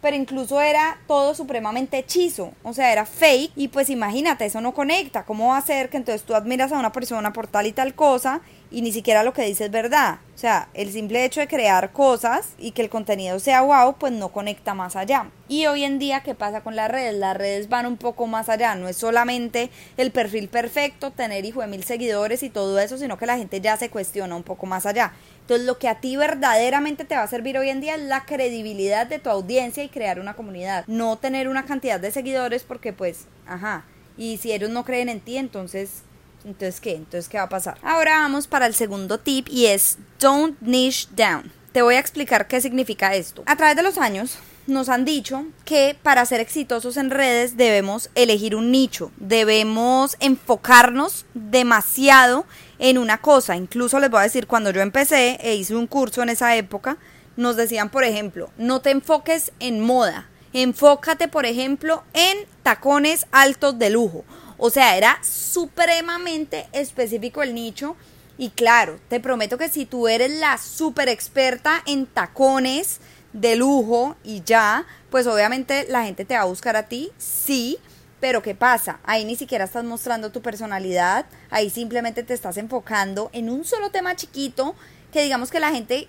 pero 0.02 0.16
incluso 0.16 0.62
era 0.62 1.00
todo 1.08 1.34
supremamente 1.34 1.98
hechizo, 1.98 2.52
o 2.64 2.74
sea, 2.74 2.92
era 2.92 3.06
fake 3.06 3.52
y 3.56 3.68
pues 3.70 3.90
imagínate, 3.90 4.46
eso 4.46 4.62
no 4.62 4.74
conecta, 4.74 5.24
¿cómo 5.24 5.50
va 5.50 5.58
a 5.58 5.62
ser 5.62 5.90
que 5.90 5.98
entonces 5.98 6.24
tú 6.24 6.36
admiras 6.36 6.72
a 6.72 6.80
una 6.80 6.92
persona 6.92 7.34
por 7.34 7.48
tal 7.48 7.68
y 7.68 7.72
tal 7.72 7.94
cosa 7.96 8.42
y 8.70 8.82
ni 8.82 8.92
siquiera 8.92 9.24
lo 9.24 9.34
que 9.34 9.44
dice 9.44 9.66
es 9.66 9.72
verdad? 9.72 10.20
O 10.36 10.38
sea, 10.38 10.70
el 10.74 10.92
simple 10.92 11.26
hecho 11.26 11.40
de 11.40 11.48
crear 11.48 11.92
cosas 11.92 12.50
y 12.60 12.72
que 12.72 12.82
el 12.82 12.90
contenido 12.90 13.40
sea 13.40 13.62
wow, 13.62 13.96
pues 13.98 14.14
no 14.14 14.30
conecta 14.30 14.74
más 14.74 14.96
allá. 14.96 15.32
Y 15.48 15.66
hoy 15.66 15.84
en 15.84 16.00
día, 16.00 16.22
¿qué 16.22 16.36
pasa 16.36 16.62
con 16.62 16.76
las 16.76 16.92
redes? 16.92 17.16
Las 17.16 17.36
redes 17.36 17.70
van 17.70 17.86
un 17.86 17.98
poco 17.98 18.28
más 18.28 18.50
allá, 18.50 18.76
no 18.76 18.88
es 18.88 18.98
solamente 18.98 19.72
el 19.96 20.12
perfil 20.12 20.50
perfecto, 20.50 21.12
tener 21.12 21.46
hijo 21.46 21.62
de 21.62 21.68
mil 21.68 21.84
seguidores 21.84 22.44
y 22.44 22.50
todo 22.50 22.78
eso, 22.80 22.98
sino 22.98 23.18
que 23.18 23.26
la 23.26 23.38
gente 23.38 23.62
ya 23.62 23.78
se 23.78 23.90
cuestiona 23.90 24.36
un 24.36 24.44
poco 24.44 24.66
más 24.66 24.86
allá. 24.86 25.14
Entonces, 25.42 25.66
lo 25.66 25.80
que 25.80 25.88
a 25.88 26.02
ti 26.02 26.18
verdaderamente 26.18 27.06
te 27.06 27.16
va 27.16 27.24
a 27.24 27.28
servir 27.28 27.58
hoy 27.58 27.70
en 27.70 27.80
día 27.80 27.96
es 27.96 28.02
la 28.02 28.26
credibilidad 28.26 29.08
de 29.08 29.18
tu 29.18 29.30
audiencia 29.30 29.82
y 29.82 29.90
crear 29.90 30.20
una 30.20 30.36
comunidad. 30.36 30.84
No 30.88 31.18
tener 31.18 31.48
una 31.48 31.66
cantidad 31.66 32.02
de 32.02 32.12
seguidores 32.12 32.64
porque, 32.64 32.92
pues, 32.92 33.28
ajá. 33.48 33.86
Y 34.18 34.38
si 34.38 34.52
ellos 34.52 34.70
no 34.70 34.84
creen 34.84 35.08
en 35.08 35.22
ti, 35.22 35.38
entonces, 35.38 36.02
entonces, 36.48 36.80
¿qué? 36.80 36.96
Entonces, 36.96 37.28
¿qué 37.30 37.38
va 37.38 37.44
a 37.44 37.50
pasar? 37.50 37.78
Ahora 37.84 38.20
vamos 38.20 38.48
para 38.48 38.66
el 38.66 38.74
segundo 38.74 39.20
tip 39.20 39.48
y 39.50 39.66
es 39.66 39.98
don't 40.20 40.58
niche 40.62 41.08
down. 41.16 41.52
Te 41.74 41.82
voy 41.82 41.96
a 41.96 42.00
explicar 42.00 42.48
qué 42.48 42.62
significa 42.62 43.14
esto. 43.14 43.44
A 43.46 43.56
través 43.56 43.76
de 43.76 43.84
los 43.84 43.98
años, 43.98 44.38
nos 44.66 44.90
han 44.90 45.06
dicho 45.06 45.46
que 45.66 45.98
para 46.02 46.26
ser 46.26 46.40
exitosos 46.40 46.98
en 46.98 47.10
redes 47.10 47.58
debemos 47.58 48.10
elegir 48.16 48.56
un 48.56 48.72
nicho, 48.72 49.12
debemos 49.18 50.16
enfocarnos 50.20 51.26
demasiado 51.34 52.46
en 52.80 52.98
una 52.98 53.20
cosa. 53.20 53.56
Incluso 53.56 54.00
les 54.00 54.10
voy 54.10 54.22
a 54.22 54.24
decir, 54.24 54.48
cuando 54.48 54.72
yo 54.72 54.82
empecé 54.82 55.38
e 55.42 55.56
hice 55.56 55.76
un 55.76 55.88
curso 55.88 56.24
en 56.24 56.30
esa 56.30 56.56
época, 56.56 56.98
nos 57.36 57.56
decían, 57.56 57.90
por 57.90 58.04
ejemplo, 58.04 58.50
no 58.58 58.82
te 58.82 58.92
enfoques 58.92 59.52
en 59.60 59.82
moda, 59.82 60.28
enfócate, 60.54 61.28
por 61.28 61.46
ejemplo, 61.46 62.04
en 62.14 62.38
tacones 62.64 63.28
altos 63.32 63.78
de 63.78 63.90
lujo. 63.90 64.26
O 64.58 64.70
sea, 64.70 64.98
era 64.98 65.20
supremamente 65.24 66.68
específico 66.72 67.44
el 67.44 67.54
nicho. 67.54 67.96
Y 68.38 68.52
claro, 68.52 69.00
te 69.10 69.20
prometo 69.20 69.58
que 69.58 69.70
si 69.70 69.86
tú 69.86 70.08
eres 70.08 70.32
la 70.40 70.58
super 70.58 71.10
experta 71.10 71.82
en 71.86 72.06
tacones 72.06 73.00
de 73.34 73.56
lujo 73.56 74.16
y 74.24 74.44
ya, 74.44 74.86
pues 75.10 75.28
obviamente 75.28 75.86
la 75.90 76.04
gente 76.04 76.26
te 76.26 76.36
va 76.36 76.42
a 76.42 76.46
buscar 76.46 76.76
a 76.76 76.84
ti, 76.84 77.12
sí, 77.18 77.78
pero 78.20 78.42
¿qué 78.42 78.56
pasa? 78.56 79.00
Ahí 79.04 79.26
ni 79.26 79.36
siquiera 79.36 79.66
estás 79.66 79.84
mostrando 79.84 80.32
tu 80.32 80.42
personalidad, 80.42 81.26
ahí 81.50 81.70
simplemente 81.70 82.24
te 82.24 82.34
estás 82.34 82.58
enfocando 82.58 83.30
en 83.34 83.50
un 83.50 83.64
solo 83.64 83.92
tema 83.92 84.16
chiquito 84.16 84.76
que 85.12 85.24
digamos 85.24 85.52
que 85.52 85.60
la 85.60 85.72
gente 85.72 86.08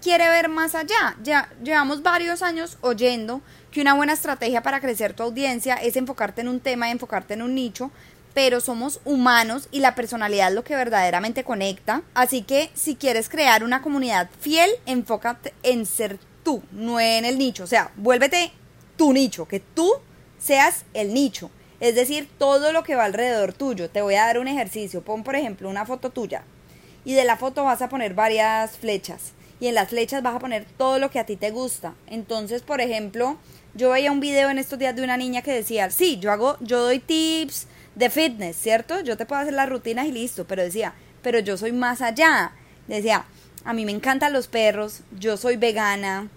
quiere 0.00 0.28
ver 0.28 0.48
más 0.48 0.74
allá. 0.74 1.16
Ya 1.22 1.50
llevamos 1.62 2.02
varios 2.02 2.42
años 2.42 2.78
oyendo 2.80 3.40
que 3.70 3.80
una 3.80 3.94
buena 3.94 4.12
estrategia 4.12 4.62
para 4.62 4.80
crecer 4.80 5.14
tu 5.14 5.22
audiencia 5.22 5.74
es 5.74 5.96
enfocarte 5.96 6.40
en 6.40 6.48
un 6.48 6.60
tema 6.60 6.90
enfocarte 6.90 7.34
en 7.34 7.42
un 7.42 7.54
nicho, 7.54 7.90
pero 8.34 8.60
somos 8.60 9.00
humanos 9.04 9.68
y 9.72 9.80
la 9.80 9.94
personalidad 9.94 10.48
es 10.48 10.54
lo 10.54 10.64
que 10.64 10.76
verdaderamente 10.76 11.44
conecta. 11.44 12.02
Así 12.14 12.42
que 12.42 12.70
si 12.74 12.96
quieres 12.96 13.28
crear 13.28 13.64
una 13.64 13.82
comunidad 13.82 14.30
fiel, 14.40 14.70
enfócate 14.86 15.54
en 15.62 15.86
ser 15.86 16.18
tú, 16.44 16.62
no 16.72 17.00
en 17.00 17.24
el 17.24 17.38
nicho. 17.38 17.64
O 17.64 17.66
sea, 17.66 17.90
vuélvete 17.96 18.52
tu 18.96 19.12
nicho, 19.12 19.46
que 19.46 19.60
tú 19.60 19.92
seas 20.38 20.84
el 20.94 21.14
nicho. 21.14 21.50
Es 21.80 21.94
decir, 21.94 22.28
todo 22.38 22.72
lo 22.72 22.82
que 22.82 22.96
va 22.96 23.04
alrededor 23.04 23.52
tuyo. 23.52 23.88
Te 23.90 24.02
voy 24.02 24.16
a 24.16 24.26
dar 24.26 24.38
un 24.38 24.48
ejercicio. 24.48 25.02
Pon, 25.02 25.22
por 25.22 25.36
ejemplo, 25.36 25.68
una 25.68 25.86
foto 25.86 26.10
tuya. 26.10 26.42
Y 27.04 27.14
de 27.14 27.24
la 27.24 27.36
foto 27.36 27.64
vas 27.64 27.82
a 27.82 27.88
poner 27.88 28.14
varias 28.14 28.76
flechas. 28.76 29.32
Y 29.60 29.66
en 29.66 29.74
las 29.74 29.88
flechas 29.88 30.22
vas 30.22 30.36
a 30.36 30.38
poner 30.38 30.66
todo 30.76 30.98
lo 30.98 31.10
que 31.10 31.18
a 31.18 31.26
ti 31.26 31.36
te 31.36 31.50
gusta. 31.50 31.94
Entonces, 32.06 32.62
por 32.62 32.80
ejemplo, 32.80 33.36
yo 33.74 33.90
veía 33.90 34.12
un 34.12 34.20
video 34.20 34.50
en 34.50 34.58
estos 34.58 34.78
días 34.78 34.94
de 34.94 35.02
una 35.02 35.16
niña 35.16 35.42
que 35.42 35.52
decía, 35.52 35.90
sí, 35.90 36.18
yo 36.18 36.30
hago, 36.32 36.56
yo 36.60 36.80
doy 36.80 37.00
tips 37.00 37.66
de 37.94 38.10
fitness, 38.10 38.56
¿cierto? 38.56 39.00
Yo 39.00 39.16
te 39.16 39.26
puedo 39.26 39.42
hacer 39.42 39.54
las 39.54 39.68
rutinas 39.68 40.06
y 40.06 40.12
listo. 40.12 40.46
Pero 40.46 40.62
decía, 40.62 40.94
pero 41.22 41.40
yo 41.40 41.56
soy 41.56 41.72
más 41.72 42.00
allá. 42.02 42.52
Decía, 42.86 43.26
a 43.64 43.72
mí 43.72 43.84
me 43.84 43.92
encantan 43.92 44.32
los 44.32 44.48
perros, 44.48 45.00
yo 45.18 45.36
soy 45.36 45.56
vegana, 45.56 46.28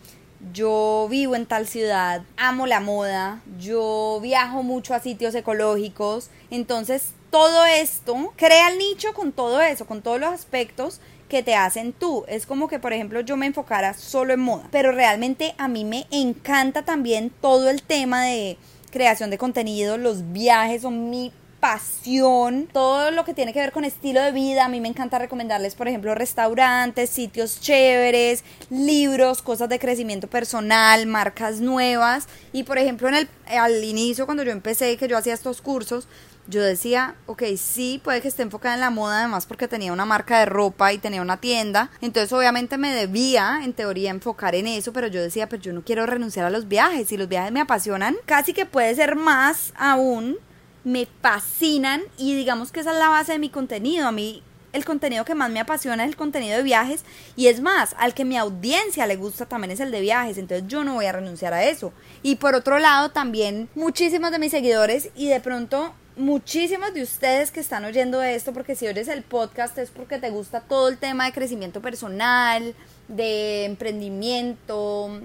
yo 0.54 1.08
vivo 1.10 1.36
en 1.36 1.46
tal 1.46 1.68
ciudad, 1.68 2.24
amo 2.36 2.66
la 2.68 2.80
moda, 2.80 3.42
yo 3.60 4.20
viajo 4.22 4.64
mucho 4.64 4.94
a 4.94 5.00
sitios 5.00 5.36
ecológicos, 5.36 6.30
entonces 6.50 7.14
todo 7.30 7.66
esto 7.66 8.34
crea 8.36 8.70
el 8.70 8.78
nicho 8.78 9.14
con 9.14 9.32
todo 9.32 9.62
eso, 9.62 9.86
con 9.86 10.02
todos 10.02 10.20
los 10.20 10.34
aspectos 10.34 11.00
que 11.32 11.44
te 11.44 11.56
hacen 11.56 11.94
tú. 11.94 12.26
Es 12.28 12.46
como 12.46 12.68
que, 12.68 12.78
por 12.78 12.92
ejemplo, 12.92 13.22
yo 13.22 13.38
me 13.38 13.46
enfocara 13.46 13.94
solo 13.94 14.34
en 14.34 14.42
moda, 14.42 14.68
pero 14.70 14.92
realmente 14.92 15.56
a 15.58 15.70
mí 15.70 15.86
me 15.86 16.06
encanta 16.12 16.84
también 16.84 17.32
todo 17.40 17.70
el 17.70 17.84
tema 17.84 18.26
de 18.26 18.58
creación 18.92 19.30
de 19.30 19.38
contenido, 19.38 19.98
los 19.98 20.34
viajes 20.34 20.82
son 20.82 21.10
mi 21.10 21.32
pasión, 21.62 22.68
todo 22.74 23.12
lo 23.12 23.24
que 23.24 23.34
tiene 23.34 23.54
que 23.54 23.60
ver 23.60 23.72
con 23.72 23.86
estilo 23.86 24.20
de 24.20 24.34
vida. 24.34 24.66
A 24.66 24.68
mí 24.68 24.82
me 24.82 24.90
encanta 24.90 25.20
recomendarles, 25.20 25.76
por 25.76 25.88
ejemplo, 25.88 26.14
restaurantes, 26.16 27.10
sitios 27.10 27.62
chéveres, 27.62 28.44
libros, 28.70 29.42
cosas 29.42 29.70
de 29.70 29.80
crecimiento 29.80 30.28
personal, 30.28 31.06
marcas 31.06 31.62
nuevas. 31.62 32.28
Y 32.52 32.64
por 32.64 32.78
ejemplo, 32.78 33.08
en 33.08 33.16
el, 33.16 33.30
al 33.48 33.82
inicio, 33.84 34.26
cuando 34.26 34.44
yo 34.44 34.52
empecé, 34.52 34.98
que 34.98 35.08
yo 35.08 35.18
hacía 35.18 35.36
estos 35.36 35.62
cursos, 35.62 36.08
yo 36.48 36.62
decía, 36.62 37.16
ok, 37.26 37.44
sí, 37.58 38.02
puede 38.04 38.22
que 38.22 38.28
esté 38.28 38.44
enfocada 38.44 38.76
en 38.76 38.82
la 38.82 38.90
moda, 38.90 39.20
además 39.20 39.46
porque 39.46 39.68
tenía 39.68 39.94
una 39.94 40.06
marca 40.06 40.40
de 40.40 40.46
ropa 40.46 40.92
y 40.94 40.98
tenía 40.98 41.22
una 41.22 41.38
tienda. 41.38 41.90
Entonces, 42.02 42.32
obviamente 42.34 42.78
me 42.78 42.94
debía, 42.94 43.62
en 43.64 43.74
teoría, 43.74 44.12
enfocar 44.12 44.56
en 44.56 44.68
eso, 44.68 44.94
pero 44.94 45.08
yo 45.08 45.22
decía, 45.22 45.48
pero 45.48 45.62
yo 45.62 45.74
no 45.74 45.84
quiero 45.84 46.06
renunciar 46.06 46.46
a 46.46 46.50
los 46.50 46.68
viajes. 46.68 47.12
y 47.12 47.18
los 47.18 47.28
viajes 47.28 47.52
me 47.52 47.62
apasionan, 47.62 48.16
casi 48.26 48.54
que 48.54 48.66
puede 48.66 48.96
ser 48.96 49.16
más 49.16 49.74
aún 49.76 50.38
me 50.84 51.08
fascinan 51.22 52.02
y 52.18 52.36
digamos 52.36 52.72
que 52.72 52.80
esa 52.80 52.92
es 52.92 52.98
la 52.98 53.10
base 53.10 53.34
de 53.34 53.40
mi 53.40 53.50
contenido. 53.50 54.08
A 54.08 54.12
mí 54.12 54.44
el 54.74 54.86
contenido 54.86 55.26
que 55.26 55.36
más 55.36 55.52
me 55.52 55.60
apasiona 55.60 56.04
es 56.04 56.10
el 56.10 56.16
contenido 56.16 56.58
de 56.58 56.64
viajes 56.64 57.04
y 57.36 57.48
es 57.48 57.62
más, 57.62 57.96
al 57.98 58.14
que 58.14 58.26
mi 58.26 58.38
audiencia 58.38 59.06
le 59.06 59.18
gusta 59.18 59.46
también 59.46 59.72
es 59.72 59.80
el 59.80 59.92
de 59.92 60.02
viajes, 60.02 60.38
entonces 60.38 60.68
yo 60.68 60.84
no 60.84 60.94
voy 60.94 61.06
a 61.06 61.12
renunciar 61.12 61.54
a 61.54 61.64
eso. 61.64 61.94
Y 62.24 62.38
por 62.38 62.56
otro 62.56 62.80
lado, 62.80 63.10
también 63.10 63.70
muchísimos 63.76 64.32
de 64.32 64.40
mis 64.40 64.52
seguidores 64.52 65.10
y 65.16 65.28
de 65.28 65.40
pronto 65.40 65.94
muchísimos 66.16 66.94
de 66.94 67.04
ustedes 67.04 67.52
que 67.52 67.60
están 67.60 67.86
oyendo 67.86 68.22
esto, 68.22 68.54
porque 68.54 68.76
si 68.76 68.88
oyes 68.88 69.08
el 69.08 69.24
podcast 69.24 69.78
es 69.78 69.90
porque 69.90 70.18
te 70.18 70.30
gusta 70.30 70.62
todo 70.62 70.90
el 70.90 70.98
tema 70.98 71.26
de 71.26 71.34
crecimiento 71.34 71.82
personal, 71.82 72.76
de 73.08 73.66
emprendimiento, 73.66 75.22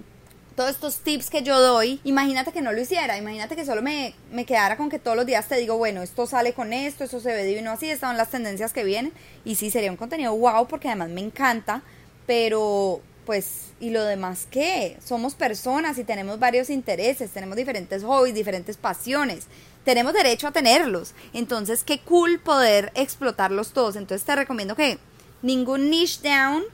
todos 0.54 0.70
estos 0.70 0.98
tips 1.00 1.28
que 1.28 1.42
yo 1.42 1.60
doy, 1.60 2.00
imagínate 2.04 2.52
que 2.52 2.62
no 2.62 2.72
lo 2.72 2.80
hiciera, 2.80 3.18
imagínate 3.18 3.56
que 3.56 3.66
solo 3.66 3.82
me, 3.82 4.14
me, 4.32 4.46
quedara 4.46 4.76
con 4.76 4.88
que 4.88 4.98
todos 4.98 5.16
los 5.16 5.26
días 5.26 5.46
te 5.46 5.56
digo, 5.56 5.76
bueno, 5.76 6.02
esto 6.02 6.26
sale 6.26 6.54
con 6.54 6.72
esto, 6.72 7.04
eso 7.04 7.20
se 7.20 7.32
ve 7.32 7.44
divino 7.44 7.72
así, 7.72 7.90
estas 7.90 8.08
son 8.10 8.16
las 8.16 8.30
tendencias 8.30 8.72
que 8.72 8.82
vienen, 8.82 9.12
y 9.44 9.56
sí 9.56 9.70
sería 9.70 9.90
un 9.90 9.98
contenido 9.98 10.34
wow 10.34 10.66
porque 10.66 10.88
además 10.88 11.10
me 11.10 11.20
encanta, 11.20 11.82
pero 12.26 13.02
pues, 13.26 13.72
¿y 13.80 13.90
lo 13.90 14.02
demás 14.04 14.46
qué? 14.50 14.96
Somos 15.04 15.34
personas 15.34 15.98
y 15.98 16.04
tenemos 16.04 16.38
varios 16.38 16.70
intereses, 16.70 17.30
tenemos 17.30 17.56
diferentes 17.56 18.02
hobbies, 18.04 18.34
diferentes 18.34 18.78
pasiones, 18.78 19.48
tenemos 19.84 20.14
derecho 20.14 20.48
a 20.48 20.52
tenerlos, 20.52 21.12
entonces 21.34 21.84
qué 21.84 22.00
cool 22.00 22.40
poder 22.40 22.92
explotarlos 22.94 23.72
todos, 23.72 23.96
entonces 23.96 24.24
te 24.24 24.34
recomiendo 24.34 24.74
que 24.76 24.98
ningún 25.42 25.90
niche 25.90 26.20
down, 26.22 26.64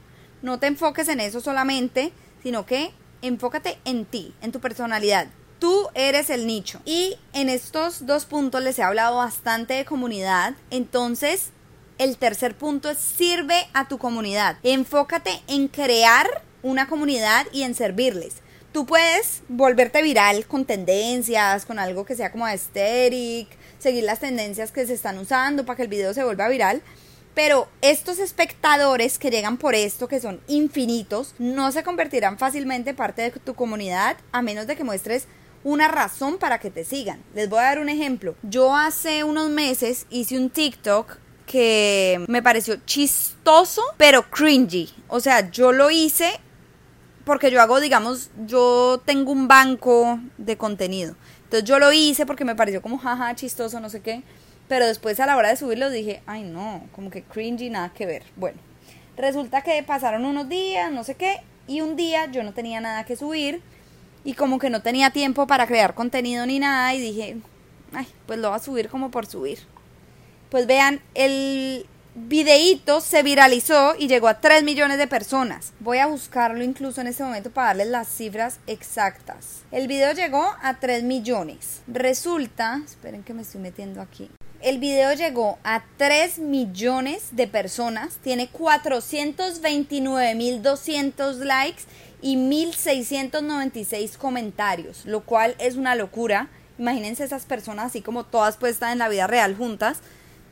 no 0.41 0.59
te 0.59 0.67
enfoques 0.67 1.09
en 1.09 1.19
eso 1.19 1.41
solamente, 1.41 2.13
sino 2.41 2.65
que 2.65 2.91
enfócate 3.21 3.79
en 3.85 4.05
ti, 4.05 4.33
en 4.41 4.51
tu 4.51 4.59
personalidad. 4.59 5.27
Tú 5.59 5.87
eres 5.93 6.29
el 6.29 6.45
nicho. 6.45 6.81
Y 6.83 7.15
en 7.31 7.47
estos 7.47 8.05
dos 8.05 8.25
puntos 8.25 8.61
les 8.61 8.77
he 8.77 8.83
hablado 8.83 9.17
bastante 9.17 9.75
de 9.75 9.85
comunidad. 9.85 10.55
Entonces, 10.71 11.51
el 12.03 12.17
tercer 12.17 12.55
punto 12.55 12.89
es 12.89 12.97
sirve 12.97 13.55
a 13.73 13.87
tu 13.87 13.97
comunidad. 13.97 14.57
Enfócate 14.63 15.41
en 15.47 15.69
crear 15.69 16.43
una 16.61 16.87
comunidad 16.87 17.47
y 17.53 17.63
en 17.63 17.75
servirles. 17.75 18.35
Tú 18.73 18.85
puedes 18.85 19.41
volverte 19.47 20.01
viral 20.01 20.45
con 20.45 20.65
tendencias, 20.65 21.65
con 21.65 21.79
algo 21.79 22.03
que 22.03 22.15
sea 22.15 22.31
como 22.31 22.45
aesthetic, 22.45 23.47
seguir 23.79 24.03
las 24.03 24.19
tendencias 24.19 24.73
que 24.73 24.85
se 24.85 24.93
están 24.93 25.17
usando 25.17 25.65
para 25.65 25.77
que 25.77 25.83
el 25.83 25.87
video 25.87 26.13
se 26.13 26.25
vuelva 26.25 26.49
viral, 26.49 26.81
pero 27.35 27.69
estos 27.81 28.19
espectadores 28.19 29.17
que 29.17 29.31
llegan 29.31 29.57
por 29.57 29.73
esto, 29.73 30.09
que 30.09 30.19
son 30.19 30.41
infinitos, 30.47 31.35
no 31.39 31.71
se 31.71 31.83
convertirán 31.83 32.37
fácilmente 32.37 32.89
en 32.89 32.95
parte 32.97 33.21
de 33.21 33.31
tu 33.31 33.53
comunidad 33.53 34.17
a 34.33 34.41
menos 34.41 34.67
de 34.67 34.75
que 34.75 34.83
muestres 34.83 35.27
una 35.63 35.87
razón 35.87 36.37
para 36.37 36.59
que 36.59 36.69
te 36.69 36.83
sigan. 36.83 37.23
Les 37.33 37.47
voy 37.47 37.59
a 37.59 37.63
dar 37.63 37.79
un 37.79 37.87
ejemplo. 37.87 38.35
Yo 38.43 38.75
hace 38.75 39.23
unos 39.23 39.49
meses 39.49 40.05
hice 40.09 40.37
un 40.37 40.49
TikTok 40.49 41.22
que 41.53 42.19
me 42.27 42.41
pareció 42.41 42.77
chistoso, 42.77 43.83
pero 43.97 44.27
cringy. 44.31 44.91
O 45.07 45.19
sea, 45.19 45.51
yo 45.51 45.71
lo 45.71 45.91
hice 45.91 46.31
porque 47.25 47.51
yo 47.51 47.61
hago, 47.61 47.79
digamos, 47.79 48.31
yo 48.47 48.99
tengo 49.05 49.31
un 49.31 49.47
banco 49.47 50.19
de 50.39 50.57
contenido. 50.57 51.15
Entonces 51.43 51.69
yo 51.69 51.77
lo 51.77 51.93
hice 51.93 52.25
porque 52.25 52.43
me 52.43 52.55
pareció 52.55 52.81
como 52.81 52.97
jaja, 52.97 53.35
chistoso, 53.35 53.79
no 53.79 53.91
sé 53.91 54.01
qué. 54.01 54.23
Pero 54.67 54.87
después 54.87 55.19
a 55.19 55.27
la 55.27 55.37
hora 55.37 55.49
de 55.49 55.55
subirlo 55.55 55.91
dije, 55.91 56.23
ay 56.25 56.41
no, 56.41 56.87
como 56.91 57.11
que 57.11 57.21
cringy, 57.21 57.69
nada 57.69 57.93
que 57.93 58.07
ver. 58.07 58.23
Bueno, 58.35 58.57
resulta 59.15 59.61
que 59.61 59.83
pasaron 59.83 60.25
unos 60.25 60.49
días, 60.49 60.91
no 60.91 61.03
sé 61.03 61.13
qué, 61.13 61.41
y 61.67 61.81
un 61.81 61.95
día 61.95 62.31
yo 62.31 62.41
no 62.41 62.53
tenía 62.53 62.81
nada 62.81 63.03
que 63.03 63.15
subir 63.15 63.61
y 64.23 64.33
como 64.33 64.57
que 64.57 64.71
no 64.71 64.81
tenía 64.81 65.11
tiempo 65.11 65.45
para 65.45 65.67
crear 65.67 65.93
contenido 65.93 66.47
ni 66.47 66.57
nada 66.57 66.95
y 66.95 66.99
dije, 66.99 67.37
ay, 67.93 68.07
pues 68.25 68.39
lo 68.39 68.49
voy 68.49 68.57
a 68.57 68.59
subir 68.59 68.89
como 68.89 69.11
por 69.11 69.27
subir. 69.27 69.59
Pues 70.53 70.67
vean, 70.67 71.01
el 71.15 71.85
videíto 72.13 73.01
se 73.01 73.23
viralizó 73.23 73.95
y 73.97 74.07
llegó 74.07 74.27
a 74.27 74.39
3 74.39 74.61
millones 74.61 74.99
de 74.99 75.07
personas. 75.07 75.73
Voy 75.79 75.97
a 75.97 76.05
buscarlo 76.05 76.63
incluso 76.63 77.01
en 77.01 77.07
este 77.07 77.23
momento 77.23 77.49
para 77.49 77.69
darles 77.69 77.87
las 77.87 78.07
cifras 78.07 78.59
exactas. 78.67 79.63
El 79.71 79.87
video 79.87 80.13
llegó 80.13 80.53
a 80.61 80.79
3 80.79 81.05
millones. 81.05 81.81
Resulta, 81.87 82.83
esperen 82.85 83.23
que 83.23 83.33
me 83.33 83.41
estoy 83.41 83.61
metiendo 83.61 83.99
aquí. 83.99 84.29
El 84.61 84.77
video 84.77 85.11
llegó 85.13 85.57
a 85.63 85.85
3 85.97 86.37
millones 86.37 87.29
de 87.31 87.47
personas, 87.47 88.17
tiene 88.17 88.47
429.200 88.51 91.33
likes 91.37 91.81
y 92.21 92.37
1.696 92.37 94.17
comentarios, 94.17 95.03
lo 95.07 95.21
cual 95.21 95.55
es 95.57 95.77
una 95.77 95.95
locura. 95.95 96.49
Imagínense 96.77 97.23
esas 97.23 97.45
personas 97.45 97.87
así 97.87 98.03
como 98.03 98.23
todas 98.23 98.57
puestas 98.57 98.91
en 98.91 98.99
la 98.99 99.09
vida 99.09 99.25
real 99.25 99.55
juntas, 99.55 99.97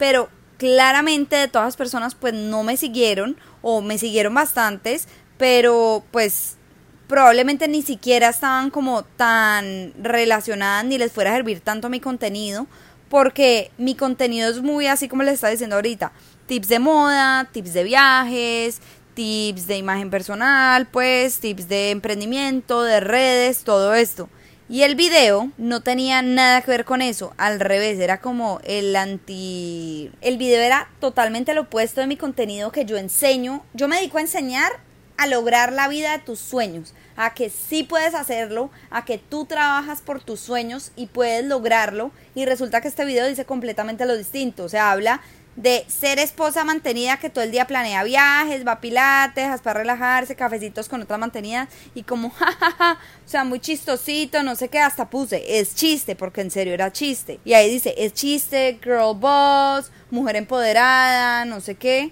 pero 0.01 0.29
claramente 0.57 1.35
de 1.35 1.47
todas 1.47 1.67
las 1.67 1.77
personas 1.77 2.15
pues 2.15 2.33
no 2.33 2.63
me 2.63 2.75
siguieron 2.75 3.37
o 3.61 3.81
me 3.81 3.99
siguieron 3.99 4.33
bastantes, 4.33 5.07
pero 5.37 6.03
pues 6.09 6.55
probablemente 7.07 7.67
ni 7.67 7.83
siquiera 7.83 8.29
estaban 8.29 8.71
como 8.71 9.03
tan 9.03 9.93
relacionadas 10.01 10.85
ni 10.85 10.97
les 10.97 11.11
fuera 11.11 11.29
a 11.29 11.35
servir 11.35 11.59
tanto 11.59 11.87
mi 11.87 11.99
contenido 11.99 12.65
porque 13.09 13.69
mi 13.77 13.93
contenido 13.93 14.49
es 14.49 14.63
muy 14.63 14.87
así 14.87 15.07
como 15.07 15.21
les 15.21 15.35
estaba 15.35 15.51
diciendo 15.51 15.75
ahorita, 15.75 16.13
tips 16.47 16.69
de 16.69 16.79
moda, 16.79 17.47
tips 17.51 17.73
de 17.73 17.83
viajes, 17.83 18.81
tips 19.13 19.67
de 19.67 19.77
imagen 19.77 20.09
personal, 20.09 20.87
pues 20.87 21.37
tips 21.37 21.69
de 21.69 21.91
emprendimiento, 21.91 22.81
de 22.81 23.01
redes, 23.01 23.63
todo 23.63 23.93
esto. 23.93 24.29
Y 24.71 24.83
el 24.83 24.95
video 24.95 25.51
no 25.57 25.81
tenía 25.81 26.21
nada 26.21 26.61
que 26.61 26.71
ver 26.71 26.85
con 26.85 27.01
eso, 27.01 27.33
al 27.35 27.59
revés, 27.59 27.99
era 27.99 28.21
como 28.21 28.61
el 28.63 28.95
anti... 28.95 30.09
El 30.21 30.37
video 30.37 30.61
era 30.61 30.89
totalmente 31.01 31.53
lo 31.53 31.63
opuesto 31.63 31.99
de 31.99 32.07
mi 32.07 32.15
contenido 32.15 32.71
que 32.71 32.85
yo 32.85 32.95
enseño. 32.95 33.65
Yo 33.73 33.89
me 33.89 33.97
dedico 33.97 34.17
a 34.17 34.21
enseñar 34.21 34.71
a 35.17 35.27
lograr 35.27 35.73
la 35.73 35.89
vida 35.89 36.13
de 36.13 36.23
tus 36.23 36.39
sueños, 36.39 36.93
a 37.17 37.33
que 37.33 37.49
sí 37.49 37.83
puedes 37.83 38.15
hacerlo, 38.15 38.71
a 38.91 39.03
que 39.03 39.17
tú 39.17 39.43
trabajas 39.43 39.99
por 39.99 40.23
tus 40.23 40.39
sueños 40.39 40.93
y 40.95 41.07
puedes 41.07 41.43
lograrlo. 41.43 42.11
Y 42.33 42.45
resulta 42.45 42.79
que 42.79 42.87
este 42.87 43.03
video 43.03 43.27
dice 43.27 43.43
completamente 43.43 44.05
lo 44.05 44.15
distinto, 44.15 44.63
o 44.63 44.69
sea, 44.69 44.91
habla 44.91 45.19
de 45.55 45.85
ser 45.87 46.19
esposa 46.19 46.63
mantenida 46.63 47.17
que 47.17 47.29
todo 47.29 47.43
el 47.43 47.51
día 47.51 47.67
planea 47.67 48.03
viajes, 48.03 48.65
va 48.65 48.73
a 48.73 48.81
pilates, 48.81 49.61
para 49.61 49.79
relajarse, 49.79 50.35
cafecitos 50.35 50.87
con 50.87 51.01
otras 51.01 51.19
mantenidas 51.19 51.67
y 51.93 52.03
como 52.03 52.29
jajaja, 52.31 52.99
o 53.25 53.29
sea, 53.29 53.43
muy 53.43 53.59
chistosito, 53.59 54.43
no 54.43 54.55
sé 54.55 54.69
qué, 54.69 54.79
hasta 54.79 55.09
puse, 55.09 55.59
es 55.59 55.75
chiste, 55.75 56.15
porque 56.15 56.41
en 56.41 56.51
serio 56.51 56.73
era 56.73 56.91
chiste. 56.91 57.39
Y 57.43 57.53
ahí 57.53 57.69
dice, 57.69 57.93
es 57.97 58.13
chiste, 58.13 58.79
girl 58.81 59.15
boss, 59.15 59.91
mujer 60.09 60.35
empoderada, 60.35 61.45
no 61.45 61.59
sé 61.61 61.75
qué 61.75 62.11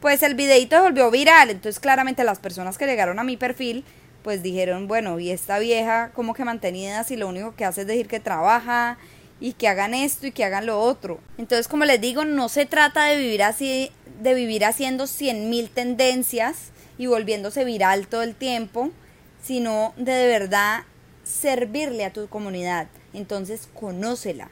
pues 0.00 0.22
el 0.22 0.36
videito 0.36 0.76
se 0.76 0.82
volvió 0.82 1.10
viral. 1.10 1.50
Entonces, 1.50 1.80
claramente 1.80 2.22
las 2.22 2.38
personas 2.38 2.78
que 2.78 2.86
llegaron 2.86 3.18
a 3.18 3.24
mi 3.24 3.36
perfil 3.36 3.84
pues 4.22 4.42
dijeron, 4.42 4.88
bueno, 4.88 5.18
y 5.20 5.30
esta 5.30 5.58
vieja 5.58 6.10
como 6.14 6.34
que 6.34 6.44
mantenida 6.44 7.04
si 7.04 7.16
lo 7.16 7.28
único 7.28 7.54
que 7.54 7.64
hace 7.64 7.82
es 7.82 7.86
decir 7.86 8.08
que 8.08 8.20
trabaja 8.20 8.98
y 9.40 9.52
que 9.52 9.68
hagan 9.68 9.94
esto 9.94 10.26
y 10.26 10.32
que 10.32 10.44
hagan 10.44 10.66
lo 10.66 10.80
otro. 10.80 11.20
Entonces, 11.38 11.68
como 11.68 11.84
les 11.84 12.00
digo, 12.00 12.24
no 12.24 12.48
se 12.48 12.66
trata 12.66 13.04
de 13.06 13.16
vivir 13.16 13.42
así, 13.42 13.90
de 14.20 14.34
vivir 14.34 14.64
haciendo 14.64 15.06
cien 15.06 15.50
mil 15.50 15.70
tendencias 15.70 16.70
y 16.98 17.06
volviéndose 17.06 17.64
viral 17.64 18.08
todo 18.08 18.22
el 18.22 18.34
tiempo, 18.34 18.90
sino 19.42 19.94
de 19.96 20.12
de 20.12 20.26
verdad 20.26 20.82
servirle 21.24 22.04
a 22.04 22.12
tu 22.12 22.28
comunidad. 22.28 22.88
Entonces, 23.12 23.68
conócela, 23.74 24.50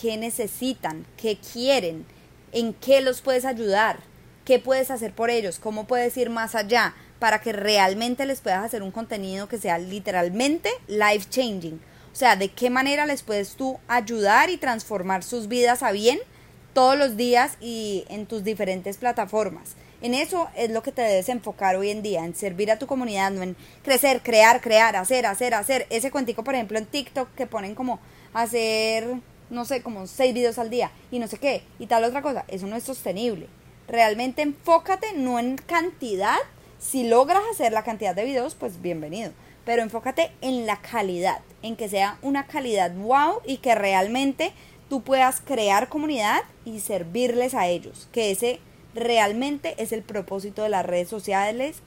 qué 0.00 0.16
necesitan, 0.16 1.06
qué 1.16 1.36
quieren, 1.36 2.06
en 2.52 2.74
qué 2.74 3.00
los 3.00 3.20
puedes 3.20 3.44
ayudar, 3.44 4.00
qué 4.44 4.58
puedes 4.58 4.90
hacer 4.90 5.12
por 5.12 5.30
ellos, 5.30 5.58
cómo 5.58 5.86
puedes 5.86 6.16
ir 6.16 6.30
más 6.30 6.54
allá 6.54 6.94
para 7.18 7.40
que 7.40 7.52
realmente 7.52 8.26
les 8.26 8.40
puedas 8.40 8.64
hacer 8.64 8.82
un 8.82 8.90
contenido 8.90 9.48
que 9.48 9.58
sea 9.58 9.78
literalmente 9.78 10.70
life 10.88 11.28
changing. 11.30 11.80
O 12.12 12.16
sea, 12.16 12.36
de 12.36 12.48
qué 12.48 12.68
manera 12.68 13.06
les 13.06 13.22
puedes 13.22 13.54
tú 13.54 13.78
ayudar 13.88 14.50
y 14.50 14.58
transformar 14.58 15.22
sus 15.22 15.48
vidas 15.48 15.82
a 15.82 15.92
bien 15.92 16.18
todos 16.74 16.96
los 16.96 17.16
días 17.16 17.56
y 17.60 18.04
en 18.08 18.26
tus 18.26 18.44
diferentes 18.44 18.98
plataformas. 18.98 19.76
En 20.02 20.14
eso 20.14 20.48
es 20.56 20.70
lo 20.70 20.82
que 20.82 20.92
te 20.92 21.00
debes 21.00 21.28
enfocar 21.28 21.76
hoy 21.76 21.90
en 21.90 22.02
día, 22.02 22.24
en 22.24 22.34
servir 22.34 22.70
a 22.70 22.78
tu 22.78 22.86
comunidad, 22.86 23.30
no 23.30 23.42
en 23.42 23.56
crecer, 23.84 24.20
crear, 24.22 24.60
crear, 24.60 24.96
hacer, 24.96 25.26
hacer, 25.26 25.54
hacer. 25.54 25.86
Ese 25.90 26.10
cuentico, 26.10 26.42
por 26.42 26.54
ejemplo, 26.54 26.76
en 26.76 26.86
TikTok 26.86 27.32
que 27.34 27.46
ponen 27.46 27.74
como 27.74 28.00
hacer, 28.34 29.06
no 29.48 29.64
sé, 29.64 29.82
como 29.82 30.06
seis 30.06 30.34
videos 30.34 30.58
al 30.58 30.70
día 30.70 30.90
y 31.10 31.18
no 31.18 31.28
sé 31.28 31.38
qué, 31.38 31.62
y 31.78 31.86
tal 31.86 32.04
otra 32.04 32.20
cosa. 32.20 32.44
Eso 32.48 32.66
no 32.66 32.76
es 32.76 32.82
sostenible. 32.82 33.46
Realmente 33.86 34.42
enfócate 34.42 35.12
no 35.14 35.38
en 35.38 35.56
cantidad, 35.56 36.38
si 36.78 37.04
logras 37.04 37.42
hacer 37.52 37.72
la 37.72 37.84
cantidad 37.84 38.14
de 38.14 38.24
videos, 38.24 38.56
pues 38.56 38.82
bienvenido. 38.82 39.32
Pero 39.64 39.82
enfócate 39.82 40.32
en 40.40 40.66
la 40.66 40.80
calidad, 40.80 41.40
en 41.62 41.76
que 41.76 41.88
sea 41.88 42.18
una 42.22 42.46
calidad 42.46 42.92
wow 42.94 43.40
y 43.46 43.58
que 43.58 43.74
realmente 43.74 44.52
tú 44.88 45.02
puedas 45.02 45.40
crear 45.40 45.88
comunidad 45.88 46.42
y 46.64 46.80
servirles 46.80 47.54
a 47.54 47.68
ellos. 47.68 48.08
Que 48.12 48.30
ese 48.30 48.60
realmente 48.94 49.74
es 49.78 49.92
el 49.92 50.02
propósito 50.02 50.62
de 50.62 50.68
las 50.68 50.84
redes 50.84 51.08
sociales 51.08 51.82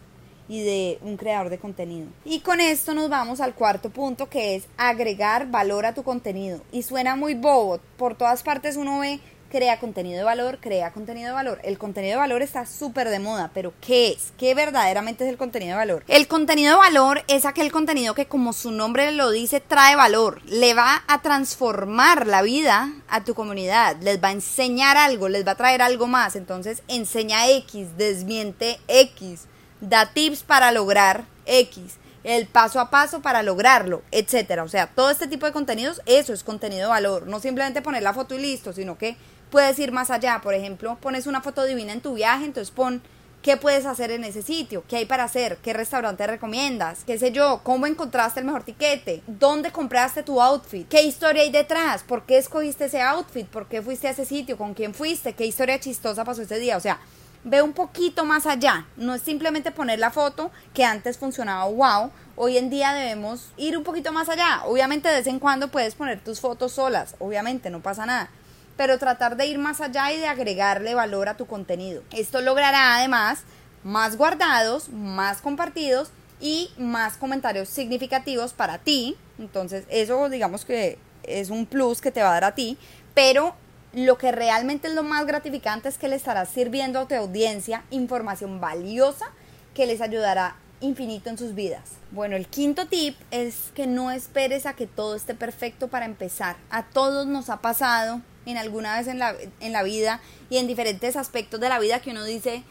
y 0.47 0.61
de 0.61 0.99
un 1.01 1.17
creador 1.17 1.49
de 1.49 1.57
contenido. 1.57 2.07
Y 2.23 2.39
con 2.39 2.61
esto 2.61 2.93
nos 2.93 3.09
vamos 3.09 3.41
al 3.41 3.55
cuarto 3.55 3.89
punto 3.89 4.29
que 4.29 4.55
es 4.55 4.67
agregar 4.77 5.49
valor 5.49 5.85
a 5.85 5.93
tu 5.93 6.03
contenido. 6.03 6.61
Y 6.71 6.83
suena 6.83 7.15
muy 7.15 7.33
bobo, 7.33 7.79
por 7.97 8.15
todas 8.15 8.43
partes 8.43 8.77
uno 8.77 8.99
ve 8.99 9.19
crea 9.55 9.79
contenido 9.79 10.17
de 10.17 10.25
valor, 10.25 10.57
crea 10.59 10.91
contenido 10.91 11.29
de 11.29 11.33
valor. 11.33 11.61
El 11.63 11.77
contenido 11.77 12.15
de 12.15 12.19
valor 12.19 12.41
está 12.41 12.65
súper 12.65 13.07
de 13.07 13.19
moda, 13.19 13.51
pero 13.53 13.73
¿qué 13.79 14.09
es? 14.09 14.33
¿Qué 14.37 14.53
verdaderamente 14.53 15.23
es 15.23 15.29
el 15.29 15.37
contenido 15.37 15.71
de 15.71 15.77
valor? 15.77 16.03
El 16.09 16.27
contenido 16.27 16.71
de 16.71 16.77
valor 16.77 17.23
es 17.29 17.45
aquel 17.45 17.71
contenido 17.71 18.15
que 18.15 18.25
como 18.25 18.51
su 18.51 18.71
nombre 18.71 19.13
lo 19.13 19.31
dice 19.31 19.61
trae 19.61 19.95
valor, 19.95 20.41
le 20.43 20.73
va 20.73 21.03
a 21.07 21.21
transformar 21.21 22.27
la 22.27 22.41
vida 22.41 22.91
a 23.07 23.23
tu 23.23 23.33
comunidad, 23.33 23.95
les 24.01 24.21
va 24.21 24.27
a 24.27 24.33
enseñar 24.33 24.97
algo, 24.97 25.29
les 25.29 25.47
va 25.47 25.51
a 25.51 25.55
traer 25.55 25.81
algo 25.81 26.07
más. 26.07 26.35
Entonces 26.35 26.83
enseña 26.89 27.47
X, 27.49 27.95
desmiente 27.97 28.81
X, 28.89 29.45
da 29.79 30.11
tips 30.11 30.43
para 30.43 30.73
lograr 30.73 31.23
X 31.45 31.97
el 32.25 32.47
paso 32.47 32.79
a 32.79 32.89
paso 32.89 33.21
para 33.21 33.43
lograrlo, 33.43 34.01
etcétera. 34.11 34.63
O 34.63 34.67
sea, 34.67 34.87
todo 34.87 35.11
este 35.11 35.27
tipo 35.27 35.45
de 35.45 35.51
contenidos, 35.51 36.01
eso 36.07 36.33
es 36.33 36.43
contenido 36.43 36.81
de 36.81 36.89
valor. 36.89 37.27
No 37.27 37.39
simplemente 37.39 37.83
poner 37.83 38.01
la 38.01 38.13
foto 38.13 38.33
y 38.33 38.39
listo, 38.39 38.73
sino 38.73 38.97
que 38.97 39.15
puedes 39.55 39.79
ir 39.79 39.93
más 39.93 40.11
allá. 40.11 40.41
Por 40.43 40.53
ejemplo, 40.53 40.97
pones 40.99 41.27
una 41.27 41.39
foto 41.39 41.63
divina 41.63 41.93
en 41.93 42.01
tu 42.01 42.15
viaje, 42.15 42.43
entonces 42.43 42.71
pon 42.75 43.01
qué 43.41 43.55
puedes 43.55 43.85
hacer 43.85 44.11
en 44.11 44.25
ese 44.25 44.41
sitio, 44.41 44.83
qué 44.85 44.97
hay 44.97 45.05
para 45.05 45.23
hacer, 45.23 45.59
qué 45.63 45.71
restaurante 45.71 46.27
recomiendas, 46.27 47.05
qué 47.05 47.17
sé 47.17 47.31
yo, 47.31 47.61
cómo 47.63 47.87
encontraste 47.87 48.41
el 48.41 48.47
mejor 48.47 48.63
tiquete, 48.63 49.23
dónde 49.27 49.71
compraste 49.71 50.23
tu 50.23 50.41
outfit, 50.41 50.85
qué 50.89 51.03
historia 51.03 51.43
hay 51.43 51.51
detrás, 51.51 52.03
por 52.03 52.25
qué 52.25 52.37
escogiste 52.37 52.83
ese 52.83 53.01
outfit, 53.01 53.47
por 53.47 53.69
qué 53.69 53.81
fuiste 53.81 54.09
a 54.09 54.11
ese 54.11 54.25
sitio, 54.25 54.57
con 54.57 54.73
quién 54.73 54.93
fuiste, 54.93 55.31
qué 55.31 55.45
historia 55.45 55.79
chistosa 55.79 56.25
pasó 56.25 56.41
ese 56.41 56.59
día. 56.59 56.75
O 56.75 56.81
sea, 56.81 56.99
ve 57.45 57.61
un 57.61 57.71
poquito 57.71 58.25
más 58.25 58.47
allá. 58.47 58.85
No 58.97 59.13
es 59.13 59.21
simplemente 59.21 59.71
poner 59.71 59.99
la 59.99 60.11
foto 60.11 60.51
que 60.73 60.83
antes 60.83 61.17
funcionaba 61.17 61.63
wow. 61.63 62.11
Hoy 62.35 62.57
en 62.57 62.69
día 62.69 62.91
debemos 62.91 63.53
ir 63.55 63.77
un 63.77 63.85
poquito 63.85 64.11
más 64.11 64.27
allá. 64.27 64.63
Obviamente 64.65 65.07
de 65.07 65.15
vez 65.15 65.27
en 65.27 65.39
cuando 65.39 65.69
puedes 65.69 65.95
poner 65.95 66.19
tus 66.21 66.41
fotos 66.41 66.73
solas, 66.73 67.15
obviamente 67.19 67.69
no 67.69 67.79
pasa 67.79 68.05
nada 68.05 68.29
pero 68.77 68.99
tratar 68.99 69.37
de 69.37 69.47
ir 69.47 69.57
más 69.57 69.81
allá 69.81 70.11
y 70.11 70.19
de 70.19 70.27
agregarle 70.27 70.95
valor 70.95 71.29
a 71.29 71.37
tu 71.37 71.45
contenido. 71.45 72.03
Esto 72.11 72.41
logrará 72.41 72.95
además 72.95 73.43
más 73.83 74.17
guardados, 74.17 74.89
más 74.89 75.41
compartidos 75.41 76.09
y 76.41 76.71
más 76.77 77.17
comentarios 77.17 77.69
significativos 77.69 78.53
para 78.53 78.79
ti. 78.79 79.15
Entonces 79.37 79.85
eso 79.89 80.29
digamos 80.29 80.65
que 80.65 80.97
es 81.23 81.49
un 81.49 81.65
plus 81.65 82.01
que 82.01 82.11
te 82.11 82.21
va 82.21 82.29
a 82.29 82.33
dar 82.33 82.43
a 82.45 82.55
ti, 82.55 82.77
pero 83.13 83.55
lo 83.93 84.17
que 84.17 84.31
realmente 84.31 84.89
es 84.89 84.93
lo 84.93 85.03
más 85.03 85.25
gratificante 85.25 85.87
es 85.87 85.97
que 85.97 86.09
le 86.09 86.17
estarás 86.17 86.49
sirviendo 86.49 86.99
a 86.99 87.07
tu 87.07 87.15
audiencia 87.15 87.83
información 87.91 88.59
valiosa 88.59 89.27
que 89.73 89.85
les 89.85 90.01
ayudará 90.01 90.57
infinito 90.81 91.29
en 91.29 91.37
sus 91.37 91.55
vidas. 91.55 91.83
Bueno, 92.11 92.35
el 92.35 92.47
quinto 92.47 92.87
tip 92.87 93.15
es 93.31 93.71
que 93.73 93.87
no 93.87 94.11
esperes 94.11 94.65
a 94.65 94.73
que 94.73 94.87
todo 94.87 95.15
esté 95.15 95.33
perfecto 95.33 95.87
para 95.87 96.05
empezar. 96.05 96.57
A 96.69 96.83
todos 96.83 97.25
nos 97.27 97.49
ha 97.49 97.61
pasado 97.61 98.21
en 98.45 98.57
alguna 98.57 98.97
vez 98.97 99.07
en 99.07 99.19
la, 99.19 99.35
en 99.59 99.71
la 99.71 99.83
vida 99.83 100.21
y 100.49 100.57
en 100.57 100.67
diferentes 100.67 101.15
aspectos 101.15 101.59
de 101.59 101.69
la 101.69 101.79
vida 101.79 102.01
que 102.01 102.11
uno 102.11 102.23
dice, 102.23 102.63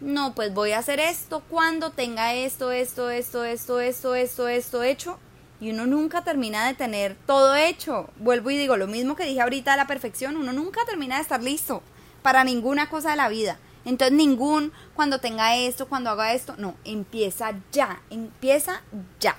no, 0.00 0.34
pues 0.34 0.54
voy 0.54 0.72
a 0.72 0.78
hacer 0.78 1.00
esto 1.00 1.42
cuando 1.48 1.90
tenga 1.90 2.34
esto, 2.34 2.70
esto, 2.70 3.10
esto, 3.10 3.44
esto, 3.44 3.80
esto, 3.80 4.14
esto, 4.14 4.48
esto 4.48 4.82
hecho. 4.82 5.18
Y 5.60 5.70
uno 5.70 5.86
nunca 5.86 6.22
termina 6.22 6.68
de 6.68 6.74
tener 6.74 7.16
todo 7.26 7.56
hecho. 7.56 8.08
Vuelvo 8.16 8.50
y 8.50 8.56
digo, 8.56 8.76
lo 8.76 8.86
mismo 8.86 9.16
que 9.16 9.24
dije 9.24 9.40
ahorita 9.40 9.72
de 9.72 9.76
la 9.76 9.88
perfección, 9.88 10.36
uno 10.36 10.52
nunca 10.52 10.82
termina 10.86 11.16
de 11.16 11.22
estar 11.22 11.42
listo 11.42 11.82
para 12.22 12.44
ninguna 12.44 12.88
cosa 12.88 13.10
de 13.10 13.16
la 13.16 13.28
vida. 13.28 13.58
Entonces 13.84 14.16
ningún, 14.16 14.72
cuando 14.94 15.18
tenga 15.18 15.56
esto, 15.56 15.88
cuando 15.88 16.10
haga 16.10 16.32
esto, 16.32 16.54
no, 16.58 16.76
empieza 16.84 17.54
ya, 17.72 18.02
empieza 18.10 18.82
ya. 19.18 19.36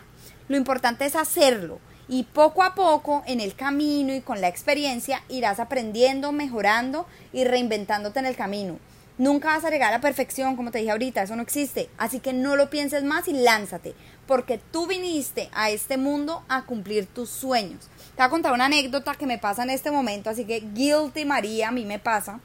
Lo 0.49 0.57
importante 0.57 1.05
es 1.05 1.15
hacerlo 1.15 1.79
y 2.09 2.23
poco 2.23 2.63
a 2.63 2.73
poco 2.73 3.23
en 3.27 3.39
el 3.39 3.55
camino 3.55 4.13
y 4.13 4.21
con 4.21 4.41
la 4.41 4.47
experiencia 4.47 5.21
irás 5.29 5.59
aprendiendo, 5.59 6.31
mejorando 6.31 7.05
y 7.31 7.43
reinventándote 7.43 8.19
en 8.19 8.25
el 8.25 8.35
camino. 8.35 8.79
Nunca 9.19 9.49
vas 9.49 9.63
a 9.63 9.69
llegar 9.69 9.89
a 9.89 9.97
la 9.97 10.01
perfección, 10.01 10.55
como 10.55 10.71
te 10.71 10.79
dije 10.79 10.91
ahorita, 10.91 11.21
eso 11.21 11.35
no 11.35 11.43
existe. 11.43 11.89
Así 11.97 12.19
que 12.19 12.33
no 12.33 12.55
lo 12.55 12.69
pienses 12.69 13.03
más 13.03 13.27
y 13.27 13.33
lánzate, 13.33 13.93
porque 14.25 14.59
tú 14.71 14.87
viniste 14.87 15.49
a 15.53 15.69
este 15.69 15.97
mundo 15.97 16.43
a 16.47 16.63
cumplir 16.63 17.05
tus 17.05 17.29
sueños. 17.29 17.89
Te 18.15 18.23
voy 18.23 18.25
a 18.25 18.29
contar 18.29 18.53
una 18.53 18.65
anécdota 18.65 19.15
que 19.15 19.27
me 19.27 19.37
pasa 19.37 19.63
en 19.63 19.69
este 19.69 19.91
momento, 19.91 20.29
así 20.29 20.45
que 20.45 20.61
guilty 20.73 21.25
María, 21.25 21.67
a 21.67 21.71
mí 21.71 21.85
me 21.85 21.99
pasa. 21.99 22.39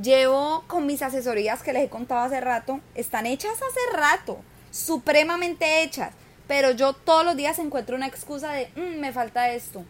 Llevo 0.00 0.64
con 0.68 0.86
mis 0.86 1.02
asesorías 1.02 1.62
que 1.62 1.72
les 1.72 1.84
he 1.84 1.88
contado 1.88 2.20
hace 2.20 2.40
rato, 2.40 2.80
están 2.94 3.26
hechas 3.26 3.54
hace 3.54 3.96
rato, 3.96 4.38
supremamente 4.70 5.82
hechas 5.82 6.12
pero 6.46 6.70
yo 6.72 6.92
todos 6.92 7.24
los 7.24 7.36
días 7.36 7.58
encuentro 7.58 7.96
una 7.96 8.06
excusa 8.06 8.52
de, 8.52 8.68
mm, 8.76 9.00
me 9.00 9.12
falta 9.12 9.50
esto, 9.52 9.84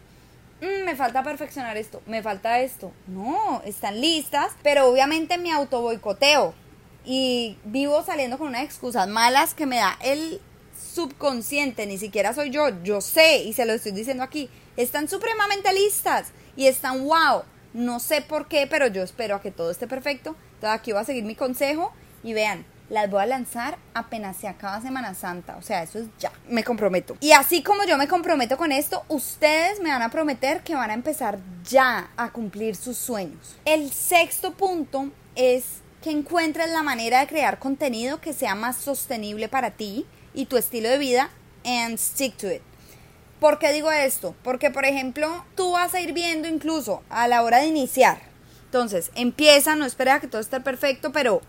mm, 0.61 0.85
me 0.85 0.95
falta 0.95 1.23
perfeccionar 1.23 1.77
esto, 1.77 2.01
me 2.05 2.21
falta 2.21 2.59
esto. 2.59 2.91
No, 3.07 3.61
están 3.65 3.99
listas, 4.01 4.53
pero 4.63 4.87
obviamente 4.87 5.37
me 5.37 5.51
auto 5.51 5.81
boicoteo 5.81 6.53
y 7.05 7.57
vivo 7.65 8.03
saliendo 8.03 8.37
con 8.37 8.47
unas 8.47 8.63
excusas 8.63 9.07
malas 9.07 9.53
que 9.53 9.65
me 9.65 9.77
da 9.77 9.97
el 10.01 10.39
subconsciente, 10.93 11.85
ni 11.85 11.97
siquiera 11.97 12.33
soy 12.33 12.49
yo, 12.49 12.69
yo 12.83 13.01
sé 13.01 13.37
y 13.43 13.53
se 13.53 13.65
lo 13.65 13.73
estoy 13.73 13.91
diciendo 13.91 14.23
aquí, 14.23 14.49
están 14.77 15.07
supremamente 15.07 15.73
listas 15.73 16.31
y 16.55 16.67
están 16.67 17.05
wow. 17.05 17.43
No 17.73 17.99
sé 17.99 18.21
por 18.21 18.47
qué, 18.47 18.67
pero 18.67 18.87
yo 18.87 19.01
espero 19.01 19.35
a 19.35 19.41
que 19.41 19.49
todo 19.49 19.71
esté 19.71 19.87
perfecto. 19.87 20.35
Entonces 20.55 20.79
aquí 20.79 20.91
voy 20.91 21.01
a 21.01 21.05
seguir 21.05 21.23
mi 21.23 21.33
consejo 21.33 21.91
y 22.23 22.33
vean, 22.33 22.65
las 22.89 23.09
voy 23.09 23.21
a 23.21 23.25
lanzar 23.25 23.77
apenas 23.93 24.37
se 24.37 24.47
acaba 24.47 24.81
Semana 24.81 25.13
Santa. 25.13 25.57
O 25.57 25.61
sea, 25.61 25.83
eso 25.83 25.99
es 25.99 26.07
ya. 26.19 26.31
Me 26.47 26.63
comprometo. 26.63 27.17
Y 27.19 27.31
así 27.31 27.63
como 27.63 27.83
yo 27.85 27.97
me 27.97 28.07
comprometo 28.07 28.57
con 28.57 28.71
esto, 28.71 29.03
ustedes 29.07 29.79
me 29.79 29.89
van 29.89 30.01
a 30.01 30.09
prometer 30.09 30.61
que 30.63 30.75
van 30.75 30.91
a 30.91 30.93
empezar 30.93 31.39
ya 31.67 32.09
a 32.17 32.31
cumplir 32.31 32.75
sus 32.75 32.97
sueños. 32.97 33.55
El 33.65 33.91
sexto 33.91 34.53
punto 34.53 35.09
es 35.35 35.81
que 36.01 36.11
encuentres 36.11 36.69
la 36.69 36.83
manera 36.83 37.21
de 37.21 37.27
crear 37.27 37.59
contenido 37.59 38.19
que 38.19 38.33
sea 38.33 38.55
más 38.55 38.75
sostenible 38.75 39.47
para 39.47 39.71
ti 39.71 40.05
y 40.33 40.45
tu 40.45 40.57
estilo 40.57 40.89
de 40.89 40.97
vida 40.97 41.29
and 41.65 41.97
stick 41.97 42.35
to 42.37 42.51
it. 42.51 42.61
¿Por 43.39 43.59
qué 43.59 43.73
digo 43.73 43.91
esto? 43.91 44.35
Porque, 44.43 44.69
por 44.69 44.85
ejemplo, 44.85 45.45
tú 45.55 45.71
vas 45.71 45.93
a 45.93 46.01
ir 46.01 46.13
viendo 46.13 46.47
incluso 46.47 47.03
a 47.09 47.27
la 47.27 47.43
hora 47.43 47.57
de 47.57 47.67
iniciar. 47.67 48.21
Entonces, 48.65 49.11
empieza, 49.15 49.75
no 49.75 49.85
espera 49.85 50.19
que 50.19 50.27
todo 50.27 50.41
esté 50.41 50.59
perfecto, 50.61 51.11
pero 51.11 51.41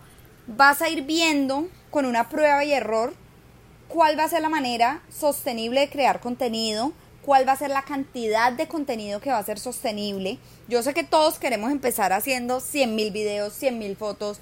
vas 0.47 0.81
a 0.81 0.89
ir 0.89 1.03
viendo 1.03 1.67
con 1.89 2.05
una 2.05 2.29
prueba 2.29 2.63
y 2.63 2.73
error 2.73 3.13
cuál 3.87 4.17
va 4.17 4.23
a 4.23 4.29
ser 4.29 4.41
la 4.41 4.49
manera 4.49 5.01
sostenible 5.09 5.81
de 5.81 5.89
crear 5.89 6.19
contenido, 6.19 6.91
cuál 7.23 7.47
va 7.47 7.53
a 7.53 7.57
ser 7.57 7.69
la 7.69 7.83
cantidad 7.83 8.51
de 8.51 8.67
contenido 8.67 9.19
que 9.19 9.31
va 9.31 9.37
a 9.37 9.43
ser 9.43 9.59
sostenible. 9.59 10.37
Yo 10.67 10.83
sé 10.83 10.93
que 10.93 11.03
todos 11.03 11.39
queremos 11.39 11.71
empezar 11.71 12.13
haciendo 12.13 12.59
100 12.59 12.95
mil 12.95 13.11
videos, 13.11 13.53
100 13.53 13.79
mil 13.79 13.95
fotos, 13.95 14.39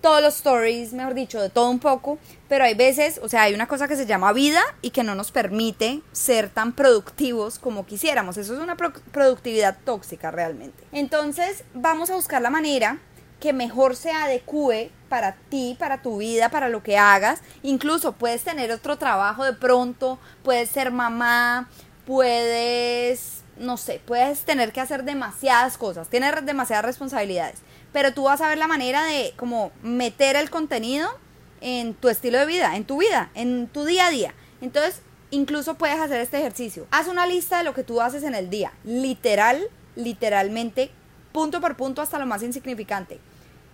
todos 0.00 0.22
los 0.22 0.36
stories, 0.36 0.92
mejor 0.92 1.14
dicho, 1.14 1.40
de 1.40 1.50
todo 1.50 1.68
un 1.68 1.80
poco, 1.80 2.18
pero 2.48 2.64
hay 2.64 2.74
veces, 2.74 3.18
o 3.22 3.28
sea, 3.28 3.42
hay 3.42 3.54
una 3.54 3.66
cosa 3.66 3.88
que 3.88 3.96
se 3.96 4.06
llama 4.06 4.32
vida 4.32 4.60
y 4.80 4.90
que 4.90 5.02
no 5.02 5.14
nos 5.14 5.32
permite 5.32 6.00
ser 6.12 6.48
tan 6.48 6.72
productivos 6.72 7.58
como 7.58 7.86
quisiéramos. 7.86 8.36
Eso 8.36 8.54
es 8.54 8.60
una 8.60 8.76
productividad 8.76 9.78
tóxica 9.84 10.30
realmente. 10.30 10.84
Entonces, 10.92 11.64
vamos 11.74 12.10
a 12.10 12.14
buscar 12.14 12.40
la 12.40 12.50
manera 12.50 13.00
que 13.40 13.52
mejor 13.52 13.96
se 13.96 14.10
adecue 14.10 14.90
para 15.08 15.36
ti, 15.50 15.76
para 15.78 16.02
tu 16.02 16.18
vida, 16.18 16.48
para 16.48 16.68
lo 16.68 16.82
que 16.82 16.98
hagas. 16.98 17.40
Incluso 17.62 18.12
puedes 18.12 18.42
tener 18.42 18.72
otro 18.72 18.96
trabajo 18.96 19.44
de 19.44 19.52
pronto, 19.52 20.18
puedes 20.42 20.70
ser 20.70 20.90
mamá, 20.90 21.68
puedes, 22.06 23.42
no 23.58 23.76
sé, 23.76 24.00
puedes 24.04 24.44
tener 24.44 24.72
que 24.72 24.80
hacer 24.80 25.04
demasiadas 25.04 25.76
cosas, 25.78 26.08
tienes 26.08 26.44
demasiadas 26.44 26.84
responsabilidades 26.84 27.60
pero 27.96 28.12
tú 28.12 28.24
vas 28.24 28.42
a 28.42 28.48
ver 28.48 28.58
la 28.58 28.66
manera 28.66 29.04
de 29.04 29.32
como 29.38 29.72
meter 29.82 30.36
el 30.36 30.50
contenido 30.50 31.08
en 31.62 31.94
tu 31.94 32.10
estilo 32.10 32.38
de 32.38 32.44
vida, 32.44 32.76
en 32.76 32.84
tu 32.84 32.98
vida, 33.00 33.30
en 33.32 33.68
tu 33.68 33.86
día 33.86 34.08
a 34.08 34.10
día. 34.10 34.34
Entonces, 34.60 35.00
incluso 35.30 35.76
puedes 35.76 35.98
hacer 35.98 36.20
este 36.20 36.36
ejercicio. 36.36 36.86
Haz 36.90 37.08
una 37.08 37.26
lista 37.26 37.56
de 37.56 37.64
lo 37.64 37.72
que 37.72 37.84
tú 37.84 38.02
haces 38.02 38.22
en 38.22 38.34
el 38.34 38.50
día, 38.50 38.74
literal, 38.84 39.70
literalmente, 39.94 40.90
punto 41.32 41.62
por 41.62 41.78
punto 41.78 42.02
hasta 42.02 42.18
lo 42.18 42.26
más 42.26 42.42
insignificante. 42.42 43.18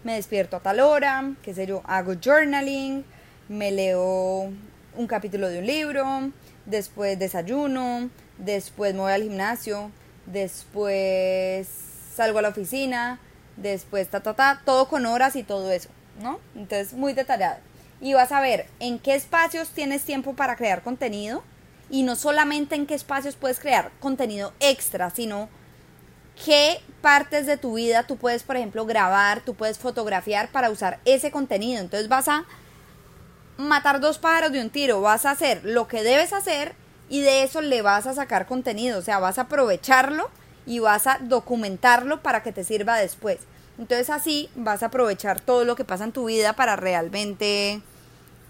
Me 0.05 0.15
despierto 0.15 0.57
a 0.57 0.61
tal 0.61 0.81
hora, 0.81 1.33
qué 1.43 1.55
sé 1.55 1.67
yo, 1.67 1.83
hago 1.85 2.15
journaling, 2.15 3.05
me 3.49 3.71
leo 3.71 4.51
un 4.97 5.07
capítulo 5.07 5.49
de 5.49 5.61
un 5.61 5.67
libro, 5.67 6.33
después 6.67 7.19
desayuno, 7.19 8.11
después 8.37 8.95
me 8.95 9.01
voy 9.01 9.13
al 9.13 9.23
gimnasio, 9.23 9.93
después 10.27 11.69
salgo 12.17 12.41
a 12.41 12.43
la 12.43 12.49
oficina, 12.49 13.21
después 13.57 14.09
ta, 14.09 14.21
ta, 14.21 14.35
ta, 14.35 14.63
todo 14.65 14.89
con 14.89 15.07
horas 15.07 15.37
y 15.37 15.45
todo 15.45 15.71
eso, 15.71 15.89
¿no? 16.21 16.41
Entonces, 16.57 16.95
muy 16.95 17.13
detallado. 17.13 17.59
Y 18.01 18.15
vas 18.15 18.33
a 18.33 18.41
ver 18.41 18.67
en 18.81 18.99
qué 18.99 19.15
espacios 19.15 19.69
tienes 19.69 20.03
tiempo 20.03 20.35
para 20.35 20.57
crear 20.57 20.83
contenido 20.83 21.45
y 21.91 22.03
no 22.03 22.17
solamente 22.17 22.75
en 22.75 22.87
qué 22.87 22.95
espacios 22.95 23.37
puedes 23.37 23.61
crear 23.61 23.93
contenido 24.01 24.53
extra, 24.59 25.11
sino 25.11 25.49
qué 26.45 26.81
partes 27.01 27.47
de 27.47 27.57
tu 27.57 27.75
vida 27.75 28.05
tú 28.05 28.17
puedes, 28.17 28.43
por 28.43 28.57
ejemplo, 28.57 28.87
grabar, 28.87 29.43
tú 29.45 29.55
puedes 29.55 29.79
fotografiar 29.79 30.51
para 30.51 30.71
usar 30.71 31.01
ese 31.05 31.31
contenido. 31.31 31.81
Entonces 31.81 32.09
vas 32.09 32.29
a 32.29 32.45
matar 33.57 34.01
dos 34.01 34.19
pájaros 34.19 34.53
de 34.53 34.61
un 34.61 34.71
tiro, 34.71 35.01
vas 35.01 35.27
a 35.27 35.33
hacer 35.33 35.61
lo 35.65 35.89
que 35.89 36.03
debes 36.03 36.33
hacer 36.33 36.75
y 37.09 37.21
de 37.21 37.43
eso 37.43 37.61
le 37.61 37.83
vas 37.83 38.07
a 38.07 38.15
sacar 38.15 38.47
contenido, 38.47 38.99
o 38.99 39.03
sea, 39.03 39.19
vas 39.19 39.39
a 39.39 39.43
aprovecharlo 39.43 40.31
y 40.65 40.79
vas 40.79 41.07
a 41.07 41.19
documentarlo 41.21 42.23
para 42.23 42.43
que 42.43 42.53
te 42.53 42.65
sirva 42.65 42.97
después. 42.97 43.39
Entonces 43.79 44.11
así 44.11 44.49
vas 44.55 44.83
a 44.83 44.87
aprovechar 44.87 45.41
todo 45.41 45.65
lo 45.65 45.77
que 45.77 45.85
pasa 45.85 46.05
en 46.05 46.13
tu 46.13 46.27
vida 46.27 46.55
para 46.55 46.77
realmente 46.77 47.83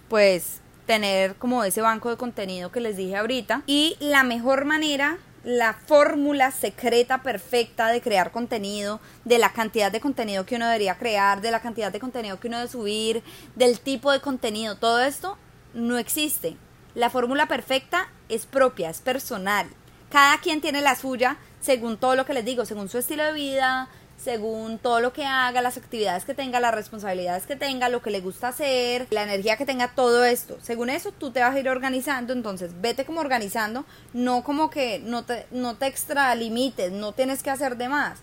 pues 0.08 0.60
tener 0.86 1.36
como 1.36 1.64
ese 1.64 1.80
banco 1.80 2.10
de 2.10 2.16
contenido 2.16 2.70
que 2.70 2.80
les 2.80 2.96
dije 2.96 3.16
ahorita. 3.16 3.62
Y 3.66 3.96
la 4.00 4.24
mejor 4.24 4.64
manera, 4.64 5.18
la 5.44 5.74
fórmula 5.74 6.50
secreta 6.50 7.22
perfecta 7.22 7.88
de 7.88 8.00
crear 8.00 8.31
contenido, 8.31 9.00
de 9.24 9.38
la 9.38 9.52
cantidad 9.52 9.90
de 9.90 10.00
contenido 10.00 10.46
que 10.46 10.57
uno 10.57 10.66
debería 10.66 10.98
crear, 10.98 11.40
de 11.40 11.50
la 11.50 11.61
cantidad 11.61 11.90
de 11.90 12.00
contenido 12.00 12.38
que 12.38 12.48
uno 12.48 12.59
debe 12.59 12.70
subir, 12.70 13.22
del 13.57 13.81
tipo 13.81 14.12
de 14.12 14.20
contenido, 14.20 14.76
todo 14.76 15.00
esto 15.02 15.37
no 15.74 15.98
existe. 15.98 16.57
La 16.94 17.11
fórmula 17.11 17.46
perfecta 17.46 18.09
es 18.28 18.46
propia, 18.46 18.90
es 18.90 19.00
personal. 19.00 19.66
Cada 20.11 20.38
quien 20.38 20.61
tiene 20.61 20.83
la 20.83 20.94
suya 20.94 21.38
según 21.61 21.96
todo 21.96 22.16
lo 22.16 22.26
que 22.26 22.35
les 22.35 22.44
digo, 22.44 22.64
según 22.64 22.88
su 22.88 22.98
estilo 22.98 23.24
de 23.24 23.33
vida, 23.33 23.88
según 24.22 24.78
todo 24.78 25.00
lo 25.00 25.12
que 25.12 25.24
haga, 25.24 25.62
las 25.62 25.76
actividades 25.76 26.24
que 26.24 26.35
tenga, 26.35 26.61
las 26.61 26.74
responsabilidades 26.74 27.46
que 27.46 27.56
tenga, 27.56 27.88
lo 27.88 28.02
que 28.02 28.11
le 28.11 28.20
gusta 28.20 28.48
hacer, 28.48 29.06
la 29.11 29.24
energía 29.24 29.56
que 29.56 29.66
tenga, 29.66 29.94
todo 29.94 30.24
esto. 30.24 30.58
Según 30.62 30.90
eso, 30.90 31.12
tú 31.12 31.32
te 31.32 31.40
vas 31.40 31.54
a 31.54 31.58
ir 31.58 31.68
organizando, 31.68 32.32
entonces 32.32 32.80
vete 32.80 33.04
como 33.04 33.20
organizando, 33.20 33.85
no 34.12 34.44
como 34.44 34.70
que 34.70 35.00
no 35.00 35.24
te, 35.24 35.46
no 35.50 35.76
te 35.76 35.87
extralimites, 35.87 36.92
no 36.92 37.12
tienes 37.12 37.42
que 37.42 37.50
hacer 37.50 37.76
de 37.76 37.88
más. 37.88 38.20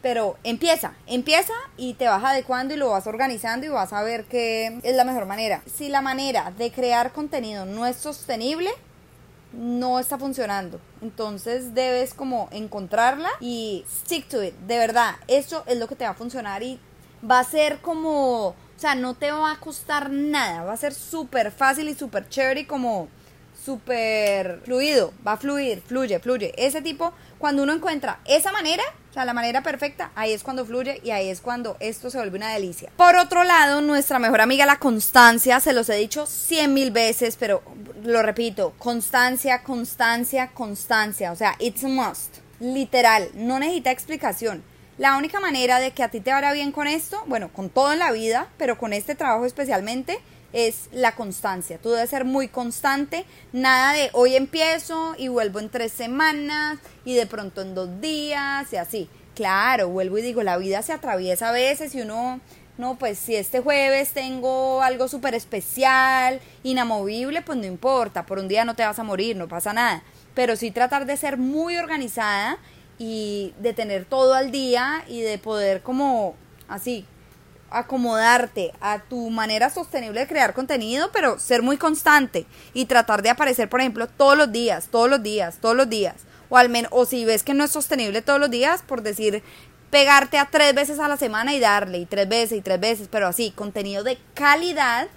Pero 0.00 0.36
empieza, 0.42 0.94
empieza 1.06 1.52
y 1.76 1.94
te 1.94 2.08
vas 2.08 2.24
adecuando 2.24 2.74
y 2.74 2.76
lo 2.76 2.90
vas 2.90 3.06
organizando 3.06 3.66
y 3.66 3.68
vas 3.68 3.92
a 3.92 4.02
ver 4.02 4.24
qué 4.24 4.80
es 4.82 4.96
la 4.96 5.04
mejor 5.04 5.26
manera. 5.26 5.62
Si 5.72 5.88
la 5.88 6.00
manera 6.00 6.52
de 6.56 6.72
crear 6.72 7.12
contenido 7.12 7.66
no 7.66 7.86
es 7.86 7.96
sostenible, 7.96 8.70
no 9.52 9.98
está 9.98 10.18
funcionando. 10.18 10.80
Entonces 11.00 11.74
debes 11.74 12.14
como 12.14 12.48
encontrarla 12.52 13.28
y 13.40 13.84
stick 13.88 14.28
to 14.28 14.42
it. 14.42 14.54
De 14.66 14.78
verdad, 14.78 15.16
eso 15.28 15.64
es 15.66 15.78
lo 15.78 15.88
que 15.88 15.96
te 15.96 16.04
va 16.04 16.10
a 16.10 16.14
funcionar 16.14 16.62
y 16.62 16.78
va 17.28 17.38
a 17.38 17.44
ser 17.44 17.78
como, 17.80 18.48
o 18.48 18.56
sea, 18.76 18.94
no 18.94 19.14
te 19.14 19.30
va 19.30 19.52
a 19.52 19.60
costar 19.60 20.10
nada. 20.10 20.64
Va 20.64 20.72
a 20.72 20.76
ser 20.76 20.94
súper 20.94 21.50
fácil 21.52 21.88
y 21.88 21.94
súper 21.94 22.28
chévere 22.28 22.60
y 22.60 22.66
como 22.66 23.08
súper 23.64 24.60
fluido. 24.64 25.12
Va 25.26 25.32
a 25.32 25.36
fluir, 25.36 25.82
fluye, 25.82 26.18
fluye. 26.18 26.52
Ese 26.56 26.82
tipo, 26.82 27.12
cuando 27.38 27.62
uno 27.62 27.72
encuentra 27.72 28.20
esa 28.24 28.52
manera, 28.52 28.82
o 29.12 29.14
sea, 29.14 29.26
la 29.26 29.34
manera 29.34 29.62
perfecta, 29.62 30.10
ahí 30.14 30.32
es 30.32 30.42
cuando 30.42 30.64
fluye 30.64 30.98
y 31.04 31.10
ahí 31.10 31.28
es 31.28 31.42
cuando 31.42 31.76
esto 31.80 32.08
se 32.08 32.16
vuelve 32.16 32.38
una 32.38 32.54
delicia. 32.54 32.90
Por 32.96 33.14
otro 33.16 33.44
lado, 33.44 33.82
nuestra 33.82 34.18
mejor 34.18 34.40
amiga, 34.40 34.64
la 34.64 34.78
constancia, 34.78 35.60
se 35.60 35.74
los 35.74 35.90
he 35.90 35.96
dicho 35.96 36.24
cien 36.24 36.72
mil 36.72 36.92
veces, 36.92 37.36
pero 37.38 37.62
lo 38.02 38.22
repito, 38.22 38.72
constancia, 38.78 39.62
constancia, 39.64 40.52
constancia. 40.54 41.30
O 41.30 41.36
sea, 41.36 41.56
it's 41.58 41.84
a 41.84 41.88
must. 41.88 42.38
Literal, 42.58 43.28
no 43.34 43.58
necesita 43.58 43.90
explicación. 43.90 44.64
La 44.96 45.18
única 45.18 45.40
manera 45.40 45.78
de 45.78 45.90
que 45.90 46.02
a 46.02 46.08
ti 46.08 46.20
te 46.20 46.32
vaya 46.32 46.50
bien 46.52 46.72
con 46.72 46.86
esto, 46.86 47.22
bueno, 47.26 47.50
con 47.52 47.68
todo 47.68 47.92
en 47.92 47.98
la 47.98 48.12
vida, 48.12 48.48
pero 48.56 48.78
con 48.78 48.94
este 48.94 49.14
trabajo 49.14 49.44
especialmente, 49.44 50.20
es 50.52 50.88
la 50.92 51.14
constancia. 51.14 51.78
Tú 51.78 51.90
debes 51.90 52.10
ser 52.10 52.24
muy 52.24 52.48
constante. 52.48 53.24
Nada 53.52 53.94
de 53.94 54.10
hoy 54.12 54.36
empiezo 54.36 55.14
y 55.18 55.28
vuelvo 55.28 55.58
en 55.58 55.70
tres 55.70 55.92
semanas 55.92 56.78
y 57.04 57.14
de 57.14 57.26
pronto 57.26 57.62
en 57.62 57.74
dos 57.74 58.00
días 58.00 58.72
y 58.72 58.76
así. 58.76 59.08
Claro, 59.34 59.88
vuelvo 59.88 60.18
y 60.18 60.22
digo, 60.22 60.42
la 60.42 60.58
vida 60.58 60.82
se 60.82 60.92
atraviesa 60.92 61.48
a 61.48 61.52
veces 61.52 61.94
y 61.94 62.02
uno, 62.02 62.40
no, 62.76 62.98
pues 62.98 63.18
si 63.18 63.34
este 63.34 63.60
jueves 63.60 64.10
tengo 64.10 64.82
algo 64.82 65.08
súper 65.08 65.34
especial, 65.34 66.40
inamovible, 66.62 67.40
pues 67.40 67.58
no 67.58 67.64
importa, 67.64 68.26
por 68.26 68.38
un 68.38 68.48
día 68.48 68.66
no 68.66 68.74
te 68.74 68.84
vas 68.84 68.98
a 68.98 69.04
morir, 69.04 69.36
no 69.36 69.48
pasa 69.48 69.72
nada. 69.72 70.02
Pero 70.34 70.56
sí 70.56 70.70
tratar 70.70 71.06
de 71.06 71.16
ser 71.16 71.38
muy 71.38 71.78
organizada 71.78 72.58
y 72.98 73.54
de 73.58 73.72
tener 73.72 74.04
todo 74.04 74.34
al 74.34 74.50
día 74.50 75.02
y 75.08 75.22
de 75.22 75.38
poder 75.38 75.82
como 75.82 76.34
así 76.68 77.06
acomodarte 77.72 78.72
a 78.80 79.00
tu 79.00 79.30
manera 79.30 79.70
sostenible 79.70 80.20
de 80.20 80.26
crear 80.26 80.54
contenido, 80.54 81.10
pero 81.12 81.38
ser 81.38 81.62
muy 81.62 81.76
constante 81.76 82.46
y 82.74 82.86
tratar 82.86 83.22
de 83.22 83.30
aparecer, 83.30 83.68
por 83.68 83.80
ejemplo, 83.80 84.06
todos 84.08 84.36
los 84.36 84.52
días, 84.52 84.88
todos 84.90 85.08
los 85.08 85.22
días, 85.22 85.58
todos 85.60 85.76
los 85.76 85.88
días. 85.88 86.16
O 86.48 86.58
al 86.58 86.68
menos, 86.68 86.90
o 86.94 87.06
si 87.06 87.24
ves 87.24 87.42
que 87.42 87.54
no 87.54 87.64
es 87.64 87.70
sostenible 87.70 88.22
todos 88.22 88.38
los 88.38 88.50
días, 88.50 88.82
por 88.82 89.02
decir, 89.02 89.42
pegarte 89.90 90.38
a 90.38 90.48
tres 90.50 90.74
veces 90.74 90.98
a 90.98 91.08
la 91.08 91.16
semana 91.16 91.54
y 91.54 91.60
darle, 91.60 91.98
y 91.98 92.06
tres 92.06 92.28
veces 92.28 92.58
y 92.58 92.62
tres 92.62 92.80
veces, 92.80 93.08
pero 93.10 93.26
así, 93.26 93.50
contenido 93.50 94.02
de 94.04 94.18
calidad, 94.34 95.08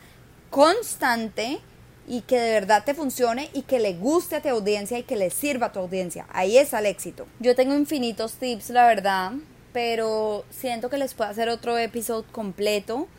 constante 0.50 1.60
y 2.08 2.22
que 2.22 2.40
de 2.40 2.52
verdad 2.52 2.84
te 2.84 2.94
funcione 2.94 3.50
y 3.54 3.64
que 3.64 3.80
le 3.80 3.94
guste 3.94 4.36
a 4.36 4.42
tu 4.42 4.50
audiencia 4.50 5.00
y 5.00 5.04
que 5.04 5.16
le 5.16 5.30
sirva 5.30 5.68
a 5.68 5.72
tu 5.72 5.80
audiencia. 5.80 6.28
Ahí 6.32 6.58
está 6.58 6.80
el 6.80 6.86
éxito. 6.86 7.26
Yo 7.40 7.56
tengo 7.56 7.74
infinitos 7.76 8.34
tips, 8.34 8.70
la 8.70 8.86
verdad, 8.86 9.32
pero 9.76 10.46
siento 10.52 10.90
que 10.90 10.98
les 10.98 11.14
puedo 11.14 11.30
hacer 11.30 11.50
otro 11.50 11.78
episodio 11.78 12.24
completo 12.32 13.10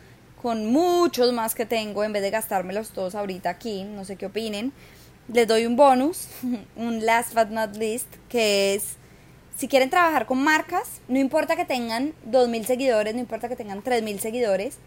con 0.41 0.65
muchos 0.65 1.31
más 1.31 1.53
que 1.53 1.67
tengo 1.67 2.03
en 2.03 2.13
vez 2.13 2.23
de 2.23 2.31
gastármelos 2.31 2.89
todos 2.89 3.13
ahorita 3.13 3.51
aquí, 3.51 3.83
no 3.83 4.03
sé 4.05 4.15
qué 4.15 4.25
opinen. 4.25 4.73
Les 5.31 5.47
doy 5.47 5.67
un 5.67 5.75
bonus, 5.75 6.29
un 6.75 7.05
last 7.05 7.35
but 7.35 7.49
not 7.49 7.75
least, 7.75 8.07
que 8.27 8.73
es 8.73 8.95
si 9.55 9.67
quieren 9.67 9.91
trabajar 9.91 10.25
con 10.25 10.43
marcas, 10.43 11.01
no 11.07 11.19
importa 11.19 11.55
que 11.55 11.65
tengan 11.65 12.13
2.000 12.27 12.65
seguidores, 12.65 13.13
no 13.13 13.19
importa 13.19 13.49
que 13.49 13.55
tengan 13.55 13.83
3.000 13.83 14.17
seguidores, 14.17 14.79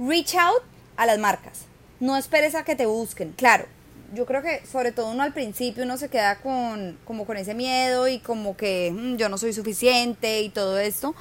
reach 0.00 0.34
out 0.34 0.64
a 0.96 1.06
las 1.06 1.20
marcas. 1.20 1.66
No 2.00 2.16
esperes 2.16 2.56
a 2.56 2.64
que 2.64 2.74
te 2.74 2.86
busquen. 2.86 3.34
Claro, 3.36 3.66
yo 4.14 4.26
creo 4.26 4.42
que 4.42 4.64
sobre 4.66 4.92
todo 4.92 5.10
uno 5.10 5.22
al 5.22 5.32
principio 5.32 5.84
uno 5.84 5.96
se 5.96 6.08
queda 6.08 6.40
con 6.40 6.98
como 7.04 7.26
con 7.26 7.36
ese 7.36 7.54
miedo 7.54 8.08
y 8.08 8.18
como 8.18 8.56
que 8.56 8.92
mm, 8.94 9.16
yo 9.16 9.28
no 9.28 9.38
soy 9.38 9.52
suficiente 9.52 10.42
y 10.42 10.48
todo 10.48 10.78
esto. 10.78 11.14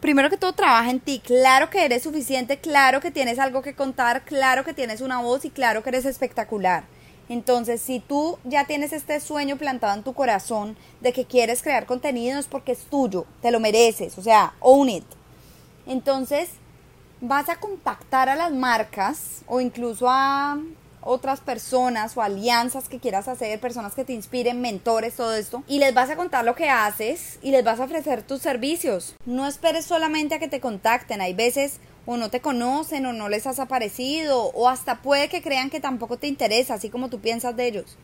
Primero 0.00 0.30
que 0.30 0.38
todo 0.38 0.54
trabaja 0.54 0.90
en 0.90 1.00
ti, 1.00 1.20
claro 1.22 1.68
que 1.68 1.84
eres 1.84 2.04
suficiente, 2.04 2.58
claro 2.58 3.00
que 3.00 3.10
tienes 3.10 3.38
algo 3.38 3.60
que 3.60 3.74
contar, 3.74 4.24
claro 4.24 4.64
que 4.64 4.72
tienes 4.72 5.02
una 5.02 5.20
voz 5.20 5.44
y 5.44 5.50
claro 5.50 5.82
que 5.82 5.90
eres 5.90 6.06
espectacular. 6.06 6.84
Entonces, 7.28 7.82
si 7.82 8.00
tú 8.00 8.38
ya 8.44 8.64
tienes 8.64 8.92
este 8.92 9.20
sueño 9.20 9.56
plantado 9.56 9.94
en 9.94 10.02
tu 10.02 10.14
corazón 10.14 10.76
de 11.00 11.12
que 11.12 11.26
quieres 11.26 11.62
crear 11.62 11.86
contenido 11.86 12.40
es 12.40 12.46
porque 12.46 12.72
es 12.72 12.84
tuyo, 12.84 13.26
te 13.42 13.50
lo 13.50 13.60
mereces, 13.60 14.16
o 14.18 14.22
sea, 14.22 14.54
own 14.60 14.88
it. 14.88 15.04
Entonces, 15.86 16.48
vas 17.20 17.48
a 17.48 17.56
contactar 17.56 18.28
a 18.28 18.36
las 18.36 18.52
marcas 18.52 19.42
o 19.46 19.60
incluso 19.60 20.06
a 20.08 20.58
otras 21.02 21.40
personas 21.40 22.16
o 22.16 22.22
alianzas 22.22 22.88
que 22.88 22.98
quieras 22.98 23.28
hacer, 23.28 23.60
personas 23.60 23.94
que 23.94 24.04
te 24.04 24.12
inspiren, 24.12 24.60
mentores, 24.60 25.14
todo 25.14 25.34
esto, 25.34 25.62
y 25.66 25.78
les 25.78 25.94
vas 25.94 26.10
a 26.10 26.16
contar 26.16 26.44
lo 26.44 26.54
que 26.54 26.68
haces 26.68 27.38
y 27.42 27.50
les 27.50 27.64
vas 27.64 27.80
a 27.80 27.84
ofrecer 27.84 28.22
tus 28.22 28.40
servicios. 28.40 29.14
No 29.24 29.46
esperes 29.46 29.86
solamente 29.86 30.34
a 30.34 30.38
que 30.38 30.48
te 30.48 30.60
contacten, 30.60 31.20
hay 31.20 31.34
veces 31.34 31.80
o 32.06 32.16
no 32.16 32.30
te 32.30 32.40
conocen 32.40 33.06
o 33.06 33.12
no 33.12 33.28
les 33.28 33.46
has 33.46 33.58
aparecido 33.58 34.44
o 34.46 34.68
hasta 34.68 35.02
puede 35.02 35.28
que 35.28 35.42
crean 35.42 35.70
que 35.70 35.80
tampoco 35.80 36.16
te 36.16 36.26
interesa, 36.26 36.74
así 36.74 36.90
como 36.90 37.08
tú 37.08 37.20
piensas 37.20 37.56
de 37.56 37.66
ellos. 37.66 37.96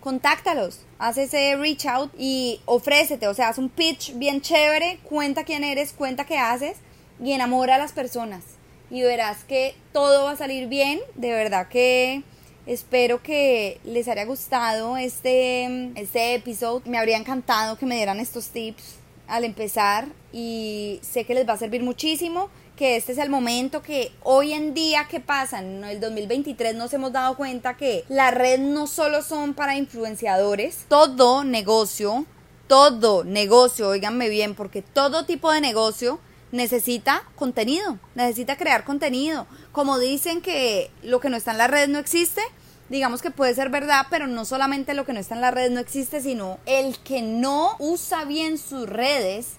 Contáctalos, 0.00 0.80
haz 0.98 1.16
ese 1.16 1.54
reach 1.56 1.86
out 1.86 2.12
y 2.18 2.60
ofrécete, 2.64 3.28
o 3.28 3.34
sea, 3.34 3.48
haz 3.48 3.58
un 3.58 3.68
pitch 3.68 4.14
bien 4.16 4.40
chévere, 4.40 4.98
cuenta 5.04 5.44
quién 5.44 5.62
eres, 5.62 5.92
cuenta 5.92 6.24
qué 6.24 6.38
haces 6.38 6.78
y 7.22 7.32
enamora 7.32 7.76
a 7.76 7.78
las 7.78 7.92
personas. 7.92 8.42
Y 8.90 9.02
verás 9.02 9.44
que 9.44 9.76
todo 9.92 10.24
va 10.24 10.32
a 10.32 10.36
salir 10.36 10.66
bien, 10.68 11.00
de 11.14 11.30
verdad 11.30 11.68
que 11.68 12.24
espero 12.66 13.22
que 13.22 13.80
les 13.84 14.08
haya 14.08 14.24
gustado 14.24 14.96
este, 14.96 15.92
este 16.00 16.34
episodio. 16.34 16.82
Me 16.86 16.98
habría 16.98 17.16
encantado 17.16 17.76
que 17.76 17.86
me 17.86 17.96
dieran 17.96 18.20
estos 18.20 18.48
tips 18.48 18.96
al 19.28 19.44
empezar 19.44 20.06
y 20.32 21.00
sé 21.02 21.24
que 21.24 21.34
les 21.34 21.48
va 21.48 21.54
a 21.54 21.58
servir 21.58 21.82
muchísimo 21.82 22.50
que 22.76 22.96
este 22.96 23.12
es 23.12 23.18
el 23.18 23.30
momento 23.30 23.82
que 23.82 24.12
hoy 24.22 24.52
en 24.52 24.74
día, 24.74 25.06
¿qué 25.08 25.20
pasa? 25.20 25.60
En 25.60 25.84
el 25.84 26.00
2023 26.00 26.74
nos 26.74 26.92
hemos 26.94 27.12
dado 27.12 27.36
cuenta 27.36 27.76
que 27.76 28.04
la 28.08 28.30
red 28.30 28.58
no 28.58 28.86
solo 28.86 29.22
son 29.22 29.54
para 29.54 29.76
influenciadores, 29.76 30.86
todo 30.88 31.44
negocio, 31.44 32.24
todo 32.66 33.24
negocio, 33.24 33.88
oíganme 33.88 34.28
bien, 34.28 34.54
porque 34.54 34.82
todo 34.82 35.26
tipo 35.26 35.52
de 35.52 35.60
negocio 35.60 36.18
necesita 36.50 37.24
contenido, 37.36 37.98
necesita 38.14 38.56
crear 38.56 38.84
contenido. 38.84 39.46
Como 39.72 39.98
dicen 39.98 40.42
que 40.42 40.90
lo 41.02 41.20
que 41.20 41.30
no 41.30 41.36
está 41.36 41.52
en 41.52 41.58
la 41.58 41.66
red 41.66 41.88
no 41.88 41.98
existe, 41.98 42.42
digamos 42.90 43.22
que 43.22 43.30
puede 43.30 43.54
ser 43.54 43.70
verdad, 43.70 44.06
pero 44.10 44.26
no 44.26 44.44
solamente 44.44 44.92
lo 44.92 45.06
que 45.06 45.14
no 45.14 45.20
está 45.20 45.34
en 45.34 45.40
la 45.40 45.50
red 45.50 45.70
no 45.70 45.80
existe, 45.80 46.20
sino 46.20 46.58
el 46.66 46.98
que 46.98 47.22
no 47.22 47.76
usa 47.78 48.26
bien 48.26 48.58
sus 48.58 48.86
redes 48.86 49.54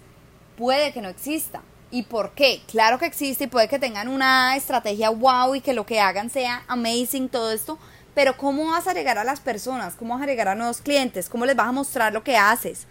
puede 0.56 0.94
que 0.94 1.02
no 1.02 1.10
exista. 1.10 1.64
¿Y 1.90 2.04
por 2.04 2.34
qué? 2.34 2.62
Claro 2.68 3.00
que 3.00 3.08
existe 3.08 3.46
y 3.46 3.48
puede 3.48 3.68
que 3.68 3.80
tengan 3.80 4.08
una 4.08 4.56
estrategia 4.56 5.10
wow 5.10 5.56
y 5.56 5.62
que 5.62 5.74
lo 5.74 5.86
que 5.86 6.00
hagan 6.00 6.30
sea 6.30 6.64
amazing, 6.68 7.28
todo 7.28 7.52
esto, 7.52 7.80
pero 8.14 8.38
¿cómo 8.38 8.70
vas 8.70 8.88
a 8.88 8.94
llegar 8.94 9.18
a 9.18 9.24
las 9.24 9.40
personas? 9.40 9.96
¿Cómo 9.96 10.14
vas 10.14 10.24
a 10.24 10.28
llegar 10.28 10.48
a 10.48 10.56
nuevos 10.56 10.82
clientes? 10.82 11.28
¿Cómo 11.28 11.48
les 11.48 11.56
vas 11.56 11.68
a 11.68 11.72
mostrar 11.72 12.14
lo 12.14 12.24
que 12.24 12.38
haces? 12.38 12.86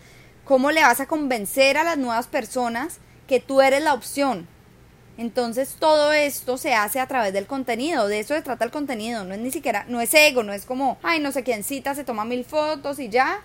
¿Cómo 0.45 0.73
le 0.73 0.83
vas 0.83 0.99
a 0.99 1.07
convencer 1.07 1.77
a 1.79 1.85
las 1.85 1.99
nuevas 1.99 2.27
personas 2.27 2.99
que 3.29 3.39
tú 3.39 3.61
eres 3.61 3.83
la 3.83 3.95
opción? 3.95 4.49
Entonces 5.19 5.77
todo 5.79 6.13
esto 6.13 6.57
se 6.57 6.75
hace 6.75 7.01
a 7.01 7.07
través 7.07 7.33
del 7.33 7.47
contenido, 7.47 8.09
de 8.09 8.21
eso 8.21 8.35
se 8.35 8.43
trata 8.43 8.65
el 8.65 8.71
contenido, 8.71 9.25
no 9.25 9.35
es 9.35 9.41
ni 9.41 9.51
siquiera, 9.51 9.85
no 9.89 10.01
es 10.01 10.13
ego, 10.15 10.43
no 10.43 10.53
es 10.53 10.65
como, 10.65 10.99
ay, 11.03 11.21
no 11.21 11.33
sé 11.33 11.43
quién 11.43 11.65
cita, 11.65 11.95
se 11.95 12.05
toma 12.05 12.25
mil 12.25 12.45
fotos 12.45 12.99
y 12.99 13.09
ya. 13.09 13.43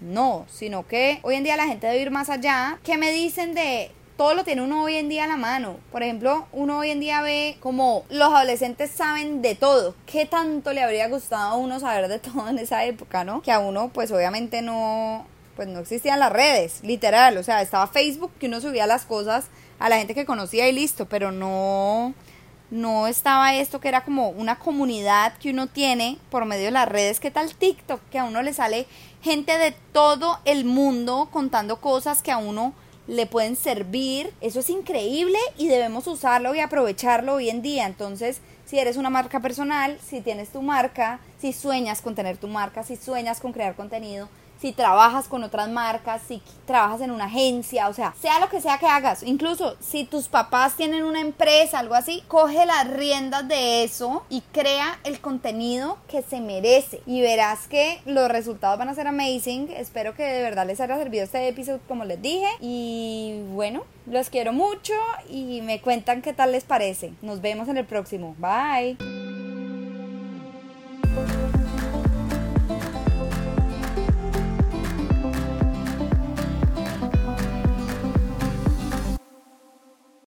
No, 0.00 0.44
sino 0.50 0.86
que 0.86 1.20
hoy 1.22 1.36
en 1.36 1.44
día 1.44 1.56
la 1.56 1.66
gente 1.66 1.86
debe 1.86 2.02
ir 2.02 2.10
más 2.10 2.28
allá. 2.28 2.78
¿Qué 2.84 2.98
me 2.98 3.12
dicen 3.12 3.54
de 3.54 3.90
todo 4.16 4.34
lo 4.34 4.44
tiene 4.44 4.62
uno 4.62 4.82
hoy 4.82 4.96
en 4.96 5.08
día 5.08 5.24
a 5.24 5.26
la 5.26 5.36
mano. 5.36 5.76
Por 5.92 6.02
ejemplo, 6.02 6.46
uno 6.52 6.78
hoy 6.78 6.90
en 6.90 7.00
día 7.00 7.20
ve 7.22 7.56
como 7.60 8.04
los 8.08 8.32
adolescentes 8.32 8.90
saben 8.90 9.42
de 9.42 9.54
todo. 9.54 9.94
¿Qué 10.06 10.26
tanto 10.26 10.72
le 10.72 10.82
habría 10.82 11.08
gustado 11.08 11.52
a 11.52 11.56
uno 11.56 11.78
saber 11.80 12.08
de 12.08 12.18
todo 12.18 12.48
en 12.48 12.58
esa 12.58 12.84
época, 12.84 13.24
no? 13.24 13.42
Que 13.42 13.52
a 13.52 13.58
uno, 13.58 13.90
pues 13.92 14.10
obviamente 14.10 14.62
no, 14.62 15.26
pues 15.54 15.68
no 15.68 15.80
existían 15.80 16.18
las 16.18 16.32
redes, 16.32 16.80
literal. 16.82 17.36
O 17.36 17.42
sea, 17.42 17.62
estaba 17.62 17.86
Facebook 17.86 18.32
que 18.38 18.46
uno 18.46 18.60
subía 18.60 18.86
las 18.86 19.04
cosas 19.04 19.46
a 19.78 19.88
la 19.88 19.98
gente 19.98 20.14
que 20.14 20.26
conocía 20.26 20.68
y 20.68 20.72
listo, 20.72 21.06
pero 21.06 21.32
no, 21.32 22.14
no 22.70 23.06
estaba 23.06 23.54
esto 23.54 23.80
que 23.80 23.88
era 23.88 24.04
como 24.04 24.30
una 24.30 24.58
comunidad 24.58 25.36
que 25.38 25.50
uno 25.50 25.66
tiene 25.66 26.18
por 26.30 26.44
medio 26.44 26.66
de 26.66 26.70
las 26.72 26.88
redes. 26.88 27.20
¿Qué 27.20 27.30
tal 27.30 27.54
TikTok? 27.54 28.00
Que 28.10 28.18
a 28.18 28.24
uno 28.24 28.42
le 28.42 28.52
sale 28.52 28.86
gente 29.22 29.58
de 29.58 29.72
todo 29.92 30.38
el 30.44 30.64
mundo 30.64 31.28
contando 31.30 31.80
cosas 31.80 32.22
que 32.22 32.32
a 32.32 32.38
uno 32.38 32.72
le 33.06 33.26
pueden 33.26 33.56
servir. 33.56 34.32
Eso 34.40 34.60
es 34.60 34.70
increíble 34.70 35.38
y 35.56 35.68
debemos 35.68 36.06
usarlo 36.06 36.54
y 36.54 36.60
aprovecharlo 36.60 37.34
hoy 37.34 37.50
en 37.50 37.62
día. 37.62 37.86
Entonces, 37.86 38.40
si 38.64 38.78
eres 38.78 38.96
una 38.96 39.10
marca 39.10 39.40
personal, 39.40 39.98
si 40.04 40.20
tienes 40.20 40.50
tu 40.50 40.62
marca, 40.62 41.20
si 41.40 41.52
sueñas 41.52 42.02
con 42.02 42.14
tener 42.14 42.36
tu 42.36 42.48
marca, 42.48 42.82
si 42.82 42.96
sueñas 42.96 43.40
con 43.40 43.52
crear 43.52 43.76
contenido, 43.76 44.28
si 44.60 44.72
trabajas 44.72 45.28
con 45.28 45.42
otras 45.42 45.68
marcas, 45.68 46.22
si 46.26 46.42
trabajas 46.66 47.00
en 47.00 47.10
una 47.10 47.26
agencia, 47.26 47.88
o 47.88 47.92
sea, 47.92 48.14
sea 48.20 48.40
lo 48.40 48.48
que 48.48 48.60
sea 48.60 48.78
que 48.78 48.86
hagas, 48.86 49.22
incluso 49.22 49.76
si 49.80 50.04
tus 50.04 50.28
papás 50.28 50.74
tienen 50.76 51.04
una 51.04 51.20
empresa, 51.20 51.78
algo 51.78 51.94
así, 51.94 52.22
coge 52.28 52.66
las 52.66 52.88
riendas 52.88 53.46
de 53.48 53.84
eso 53.84 54.24
y 54.28 54.40
crea 54.52 54.98
el 55.04 55.20
contenido 55.20 55.98
que 56.08 56.22
se 56.22 56.40
merece 56.40 57.02
y 57.06 57.20
verás 57.20 57.68
que 57.68 58.00
los 58.04 58.28
resultados 58.28 58.78
van 58.78 58.88
a 58.88 58.94
ser 58.94 59.06
amazing. 59.06 59.70
Espero 59.70 60.14
que 60.14 60.24
de 60.24 60.42
verdad 60.42 60.66
les 60.66 60.80
haya 60.80 60.96
servido 60.96 61.24
este 61.24 61.46
episodio 61.48 61.80
como 61.88 62.04
les 62.04 62.20
dije 62.20 62.48
y 62.60 63.42
bueno, 63.52 63.84
los 64.06 64.30
quiero 64.30 64.52
mucho 64.52 64.94
y 65.28 65.60
me 65.62 65.80
cuentan 65.80 66.22
qué 66.22 66.32
tal 66.32 66.52
les 66.52 66.64
parece. 66.64 67.12
Nos 67.22 67.40
vemos 67.40 67.68
en 67.68 67.76
el 67.76 67.86
próximo. 67.86 68.34
Bye. 68.38 69.25